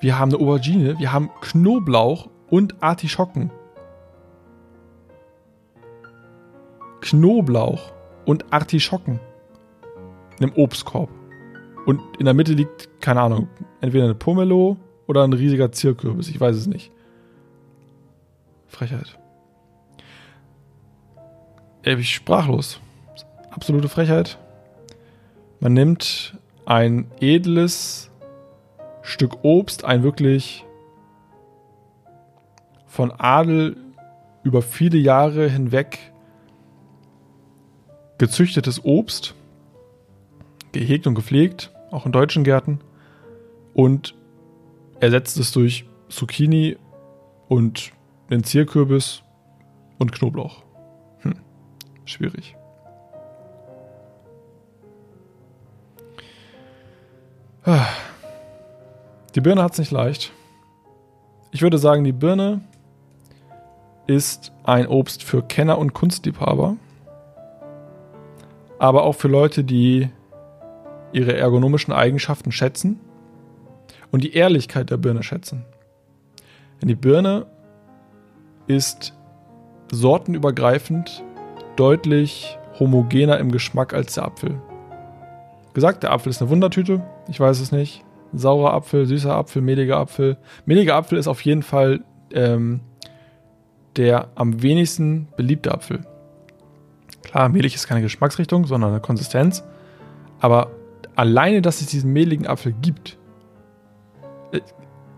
wir 0.00 0.18
haben 0.18 0.32
eine 0.32 0.42
Aubergine, 0.42 0.98
wir 0.98 1.12
haben 1.12 1.30
Knoblauch 1.40 2.28
und 2.50 2.82
Artischocken. 2.82 3.50
Knoblauch 7.00 7.92
und 8.24 8.52
Artischocken 8.52 9.20
in 10.38 10.46
einem 10.46 10.56
Obstkorb. 10.56 11.10
Und 11.86 12.00
in 12.18 12.24
der 12.24 12.34
Mitte 12.34 12.52
liegt, 12.52 13.00
keine 13.00 13.20
Ahnung, 13.20 13.48
entweder 13.80 14.04
eine 14.04 14.14
Pomelo 14.14 14.76
oder 15.06 15.24
ein 15.24 15.32
riesiger 15.32 15.72
Zierkürbis. 15.72 16.28
Ich 16.28 16.40
weiß 16.40 16.56
es 16.56 16.66
nicht. 16.66 16.92
Frechheit. 18.68 19.18
Ey, 21.82 21.96
ich 21.96 22.14
sprachlos. 22.14 22.80
Absolute 23.50 23.88
Frechheit. 23.88 24.38
Man 25.62 25.74
nimmt 25.74 26.36
ein 26.66 27.06
edles 27.20 28.10
Stück 29.02 29.44
Obst, 29.44 29.84
ein 29.84 30.02
wirklich 30.02 30.64
von 32.88 33.12
Adel 33.12 33.76
über 34.42 34.60
viele 34.60 34.98
Jahre 34.98 35.48
hinweg 35.48 36.00
gezüchtetes 38.18 38.84
Obst, 38.84 39.36
gehegt 40.72 41.06
und 41.06 41.14
gepflegt, 41.14 41.70
auch 41.92 42.06
in 42.06 42.12
deutschen 42.12 42.42
Gärten, 42.42 42.80
und 43.72 44.16
ersetzt 44.98 45.38
es 45.38 45.52
durch 45.52 45.84
Zucchini 46.08 46.76
und 47.46 47.92
einen 48.28 48.42
Zierkürbis 48.42 49.22
und 50.00 50.10
Knoblauch. 50.10 50.64
Hm, 51.20 51.36
schwierig. 52.04 52.56
Die 59.34 59.40
Birne 59.40 59.62
hat 59.62 59.72
es 59.72 59.78
nicht 59.78 59.92
leicht. 59.92 60.32
Ich 61.52 61.62
würde 61.62 61.78
sagen, 61.78 62.04
die 62.04 62.12
Birne 62.12 62.60
ist 64.06 64.52
ein 64.64 64.86
Obst 64.86 65.22
für 65.22 65.42
Kenner 65.42 65.78
und 65.78 65.92
Kunstliebhaber 65.92 66.76
aber 68.82 69.04
auch 69.04 69.12
für 69.12 69.28
Leute, 69.28 69.62
die 69.62 70.08
ihre 71.12 71.36
ergonomischen 71.36 71.94
Eigenschaften 71.94 72.50
schätzen 72.50 72.98
und 74.10 74.24
die 74.24 74.34
Ehrlichkeit 74.34 74.90
der 74.90 74.96
Birne 74.96 75.22
schätzen. 75.22 75.64
Denn 76.80 76.88
die 76.88 76.96
Birne 76.96 77.46
ist 78.66 79.14
sortenübergreifend 79.92 81.22
deutlich 81.76 82.58
homogener 82.80 83.38
im 83.38 83.52
Geschmack 83.52 83.94
als 83.94 84.14
der 84.14 84.24
Apfel. 84.24 84.60
Gesagt, 85.74 86.02
der 86.02 86.10
Apfel 86.10 86.30
ist 86.30 86.42
eine 86.42 86.50
Wundertüte, 86.50 87.04
ich 87.28 87.38
weiß 87.38 87.60
es 87.60 87.72
nicht. 87.72 88.04
Saurer 88.32 88.72
Apfel, 88.72 89.06
süßer 89.06 89.34
Apfel, 89.34 89.62
mehliger 89.62 89.98
Apfel. 89.98 90.38
Mehliger 90.64 90.96
Apfel 90.96 91.18
ist 91.18 91.28
auf 91.28 91.42
jeden 91.42 91.62
Fall 91.62 92.04
ähm, 92.32 92.80
der 93.96 94.28
am 94.34 94.62
wenigsten 94.62 95.28
beliebte 95.36 95.72
Apfel. 95.72 96.06
Klar, 97.22 97.48
mehlig 97.48 97.74
ist 97.74 97.86
keine 97.86 98.02
Geschmacksrichtung, 98.02 98.66
sondern 98.66 98.90
eine 98.90 99.00
Konsistenz. 99.00 99.62
Aber 100.40 100.70
alleine, 101.14 101.62
dass 101.62 101.80
es 101.80 101.86
diesen 101.86 102.12
mehligen 102.12 102.46
Apfel 102.46 102.72
gibt, 102.72 103.18
äh, 104.52 104.60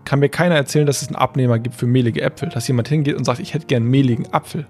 kann 0.03 0.19
mir 0.19 0.29
keiner 0.29 0.55
erzählen, 0.55 0.85
dass 0.85 1.01
es 1.01 1.07
einen 1.07 1.15
Abnehmer 1.15 1.57
gibt 1.57 1.75
für 1.75 1.87
mehlige 1.87 2.21
Äpfel. 2.21 2.49
Dass 2.49 2.67
jemand 2.67 2.87
hingeht 2.87 3.15
und 3.15 3.23
sagt, 3.23 3.39
ich 3.39 3.53
hätte 3.53 3.65
gern 3.65 3.83
mehligen 3.83 4.31
Apfel. 4.33 4.67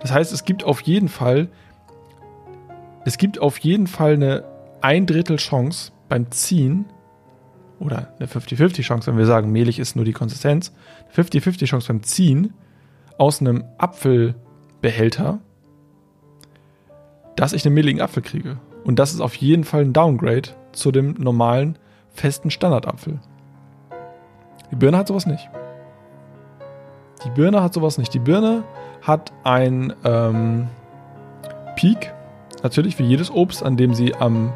Das 0.00 0.12
heißt, 0.12 0.32
es 0.32 0.44
gibt 0.44 0.64
auf 0.64 0.80
jeden 0.80 1.08
Fall, 1.08 1.48
es 3.04 3.16
gibt 3.18 3.38
auf 3.38 3.58
jeden 3.58 3.86
Fall 3.86 4.14
eine 4.14 4.44
ein 4.82 5.06
Drittel 5.06 5.36
Chance 5.36 5.92
beim 6.08 6.30
Ziehen 6.30 6.86
oder 7.78 8.12
eine 8.18 8.28
50-50 8.28 8.82
Chance, 8.82 9.10
wenn 9.10 9.18
wir 9.18 9.26
sagen, 9.26 9.50
mehlig 9.50 9.78
ist 9.78 9.96
nur 9.96 10.04
die 10.04 10.12
Konsistenz, 10.12 10.72
50-50 11.14 11.66
Chance 11.66 11.88
beim 11.88 12.02
Ziehen 12.02 12.54
aus 13.16 13.40
einem 13.40 13.64
Apfelbehälter 13.78 15.40
dass 17.40 17.54
ich 17.54 17.64
einen 17.64 17.74
mehligen 17.74 18.02
Apfel 18.02 18.22
kriege. 18.22 18.58
Und 18.84 18.98
das 18.98 19.14
ist 19.14 19.20
auf 19.20 19.34
jeden 19.36 19.64
Fall 19.64 19.80
ein 19.80 19.94
Downgrade 19.94 20.50
zu 20.72 20.92
dem 20.92 21.14
normalen, 21.14 21.78
festen 22.10 22.50
Standardapfel. 22.50 23.18
Die 24.70 24.76
Birne 24.76 24.98
hat 24.98 25.08
sowas 25.08 25.24
nicht. 25.24 25.48
Die 27.24 27.30
Birne 27.30 27.62
hat 27.62 27.72
sowas 27.72 27.96
nicht. 27.96 28.12
Die 28.12 28.18
Birne 28.18 28.62
hat 29.00 29.32
ein 29.42 29.94
ähm, 30.04 30.68
Peak, 31.76 32.12
natürlich 32.62 32.98
wie 32.98 33.04
jedes 33.04 33.30
Obst, 33.30 33.62
an 33.62 33.78
dem 33.78 33.94
sie 33.94 34.14
am 34.14 34.52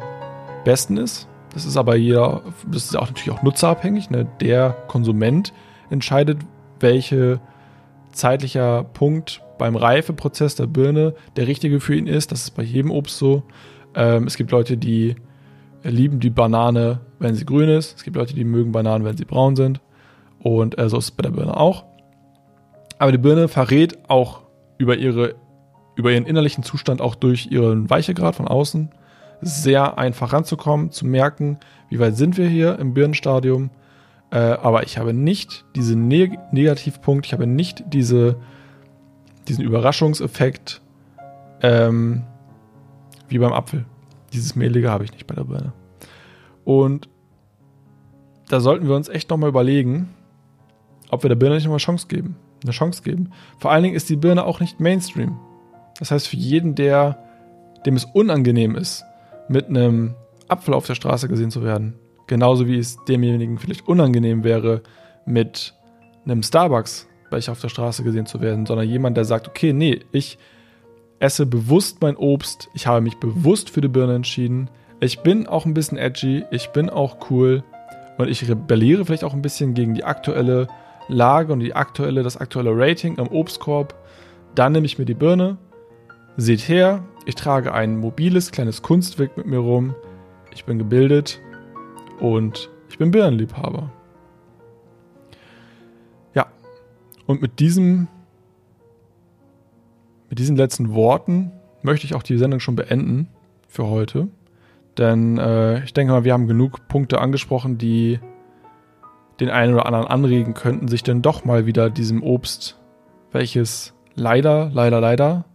besten 0.65 0.97
ist. 0.97 1.29
Das 1.53 1.65
ist 1.65 1.77
aber 1.77 1.95
jeder, 1.95 2.41
das 2.69 2.83
ist 2.83 2.97
auch 2.97 3.07
natürlich 3.07 3.31
auch 3.31 3.41
nutzerabhängig. 3.41 4.09
Ne? 4.09 4.27
Der 4.41 4.71
Konsument 4.89 5.53
entscheidet, 5.89 6.39
welche 6.81 7.39
zeitlicher 8.11 8.83
Punkt 8.83 9.41
beim 9.57 9.77
Reifeprozess 9.77 10.55
der 10.55 10.67
Birne 10.67 11.15
der 11.37 11.47
richtige 11.47 11.79
für 11.79 11.95
ihn 11.95 12.07
ist. 12.07 12.33
Das 12.33 12.41
ist 12.41 12.51
bei 12.51 12.63
jedem 12.63 12.91
Obst 12.91 13.17
so. 13.17 13.43
Ähm, 13.93 14.27
es 14.27 14.35
gibt 14.35 14.51
Leute, 14.51 14.77
die 14.77 15.15
lieben 15.83 16.19
die 16.19 16.29
Banane, 16.29 16.99
wenn 17.19 17.35
sie 17.35 17.45
grün 17.45 17.69
ist. 17.69 17.95
Es 17.95 18.03
gibt 18.03 18.17
Leute, 18.17 18.33
die 18.33 18.43
mögen 18.43 18.73
Bananen, 18.73 19.05
wenn 19.05 19.15
sie 19.15 19.25
braun 19.25 19.55
sind. 19.55 19.79
Und 20.39 20.77
äh, 20.77 20.89
so 20.89 20.97
ist 20.97 21.05
es 21.05 21.11
bei 21.11 21.23
der 21.23 21.31
Birne 21.31 21.55
auch. 21.55 21.85
Aber 22.99 23.13
die 23.13 23.17
Birne 23.17 23.47
verrät 23.47 23.97
auch 24.09 24.41
über, 24.77 24.97
ihre, 24.97 25.35
über 25.95 26.11
ihren 26.11 26.25
innerlichen 26.25 26.63
Zustand 26.63 27.01
auch 27.01 27.15
durch 27.15 27.47
ihren 27.49 27.89
Weichegrad 27.89 28.35
von 28.35 28.47
außen 28.47 28.89
sehr 29.41 29.97
einfach 29.97 30.33
ranzukommen, 30.33 30.91
zu 30.91 31.05
merken, 31.05 31.59
wie 31.89 31.99
weit 31.99 32.17
sind 32.17 32.37
wir 32.37 32.47
hier 32.47 32.79
im 32.79 32.93
Birnenstadium. 32.93 33.69
Äh, 34.31 34.37
aber 34.37 34.83
ich 34.83 34.97
habe 34.97 35.13
nicht 35.13 35.65
diesen 35.75 36.07
Neg 36.07 36.37
Negativpunkt, 36.51 37.25
ich 37.25 37.33
habe 37.33 37.47
nicht 37.47 37.83
diese 37.93 38.37
diesen 39.47 39.63
Überraschungseffekt 39.63 40.81
ähm, 41.61 42.23
wie 43.27 43.39
beim 43.39 43.53
Apfel. 43.53 43.85
Dieses 44.33 44.55
Mehlige 44.55 44.91
habe 44.91 45.03
ich 45.03 45.11
nicht 45.11 45.27
bei 45.27 45.35
der 45.35 45.43
Birne. 45.43 45.73
Und 46.63 47.09
da 48.49 48.59
sollten 48.59 48.87
wir 48.87 48.95
uns 48.95 49.09
echt 49.09 49.29
nochmal 49.29 49.49
überlegen, 49.49 50.09
ob 51.09 51.23
wir 51.23 51.29
der 51.29 51.35
Birne 51.35 51.55
nicht 51.55 51.65
nochmal 51.65 51.79
Chance 51.79 52.07
geben. 52.07 52.35
Eine 52.63 52.71
Chance 52.71 53.03
geben. 53.03 53.31
Vor 53.59 53.71
allen 53.71 53.83
Dingen 53.83 53.95
ist 53.95 54.09
die 54.09 54.15
Birne 54.15 54.43
auch 54.45 54.59
nicht 54.59 54.79
Mainstream. 54.79 55.37
Das 55.99 56.11
heißt, 56.11 56.27
für 56.27 56.37
jeden, 56.37 56.75
der, 56.75 57.19
dem 57.85 57.95
es 57.95 58.05
unangenehm 58.05 58.75
ist, 58.75 59.05
mit 59.47 59.67
einem 59.67 60.15
Apfel 60.47 60.73
auf 60.73 60.85
der 60.85 60.95
Straße 60.95 61.27
gesehen 61.27 61.51
zu 61.51 61.63
werden, 61.63 61.95
genauso 62.27 62.67
wie 62.67 62.77
es 62.77 62.97
demjenigen 63.05 63.57
vielleicht 63.57 63.87
unangenehm 63.87 64.43
wäre, 64.43 64.81
mit 65.25 65.73
einem 66.25 66.43
Starbucks 66.43 67.07
Becher 67.29 67.51
auf 67.51 67.61
der 67.61 67.69
Straße 67.69 68.03
gesehen 68.03 68.25
zu 68.25 68.41
werden, 68.41 68.65
sondern 68.65 68.87
jemand, 68.87 69.17
der 69.17 69.25
sagt, 69.25 69.47
okay, 69.47 69.73
nee, 69.73 70.01
ich 70.11 70.37
esse 71.19 71.45
bewusst 71.45 72.01
mein 72.01 72.15
Obst, 72.15 72.69
ich 72.73 72.87
habe 72.87 73.01
mich 73.01 73.17
bewusst 73.17 73.69
für 73.69 73.81
die 73.81 73.87
Birne 73.87 74.15
entschieden, 74.15 74.69
ich 74.99 75.19
bin 75.19 75.47
auch 75.47 75.65
ein 75.65 75.73
bisschen 75.73 75.97
edgy, 75.97 76.45
ich 76.51 76.69
bin 76.69 76.89
auch 76.89 77.29
cool 77.29 77.63
und 78.17 78.29
ich 78.29 78.47
rebelliere 78.47 79.05
vielleicht 79.05 79.23
auch 79.23 79.33
ein 79.33 79.41
bisschen 79.41 79.73
gegen 79.73 79.93
die 79.93 80.03
aktuelle 80.03 80.67
Lage 81.07 81.53
und 81.53 81.59
die 81.59 81.75
aktuelle, 81.75 82.23
das 82.23 82.37
aktuelle 82.37 82.71
Rating 82.73 83.19
am 83.19 83.27
Obstkorb. 83.27 83.93
Dann 84.55 84.71
nehme 84.71 84.85
ich 84.85 84.97
mir 84.97 85.05
die 85.05 85.13
Birne, 85.13 85.57
seht 86.37 86.61
her, 86.67 87.03
ich 87.25 87.35
trage 87.35 87.73
ein 87.73 87.97
mobiles 87.97 88.51
kleines 88.51 88.81
Kunstwerk 88.81 89.37
mit 89.37 89.45
mir 89.45 89.59
rum, 89.59 89.95
ich 90.53 90.65
bin 90.65 90.77
gebildet 90.77 91.41
und 92.19 92.69
ich 92.89 92.97
bin 92.97 93.11
Birnenliebhaber. 93.11 93.91
Und 97.27 97.41
mit 97.41 97.59
diesem, 97.59 98.07
mit 100.29 100.39
diesen 100.39 100.55
letzten 100.55 100.93
Worten 100.93 101.51
möchte 101.81 102.05
ich 102.05 102.15
auch 102.15 102.23
die 102.23 102.37
Sendung 102.37 102.59
schon 102.59 102.75
beenden 102.75 103.27
für 103.67 103.87
heute. 103.87 104.27
Denn 104.97 105.37
äh, 105.37 105.83
ich 105.83 105.93
denke 105.93 106.13
mal, 106.13 106.23
wir 106.23 106.33
haben 106.33 106.47
genug 106.47 106.87
Punkte 106.87 107.19
angesprochen, 107.19 107.77
die 107.77 108.19
den 109.39 109.49
einen 109.49 109.73
oder 109.73 109.85
anderen 109.85 110.07
anregen 110.07 110.53
könnten, 110.53 110.87
sich 110.87 111.03
denn 111.03 111.21
doch 111.21 111.43
mal 111.43 111.65
wieder 111.65 111.89
diesem 111.89 112.23
Obst, 112.23 112.79
welches 113.31 113.93
leider, 114.15 114.69
leider, 114.73 115.01
leider 115.01 115.45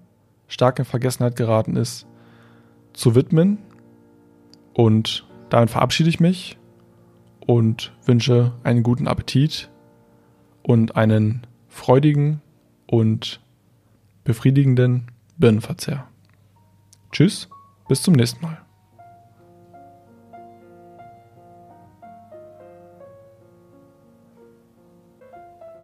stark 0.51 0.78
in 0.78 0.84
Vergessenheit 0.84 1.36
geraten 1.36 1.76
ist, 1.76 2.07
zu 2.92 3.14
widmen. 3.14 3.59
Und 4.74 5.26
damit 5.48 5.70
verabschiede 5.70 6.11
ich 6.11 6.20
mich 6.20 6.59
und 7.40 7.92
wünsche 8.05 8.53
einen 8.62 8.82
guten 8.82 9.09
Appetit 9.09 9.70
und 10.62 10.96
einen 10.96 11.46
freudigen 11.68 12.42
und 12.86 13.40
befriedigenden 14.24 15.11
Birnenverzehr. 15.38 16.07
Tschüss, 17.12 17.48
bis 17.88 18.03
zum 18.03 18.14
nächsten 18.14 18.42
Mal. 18.42 18.60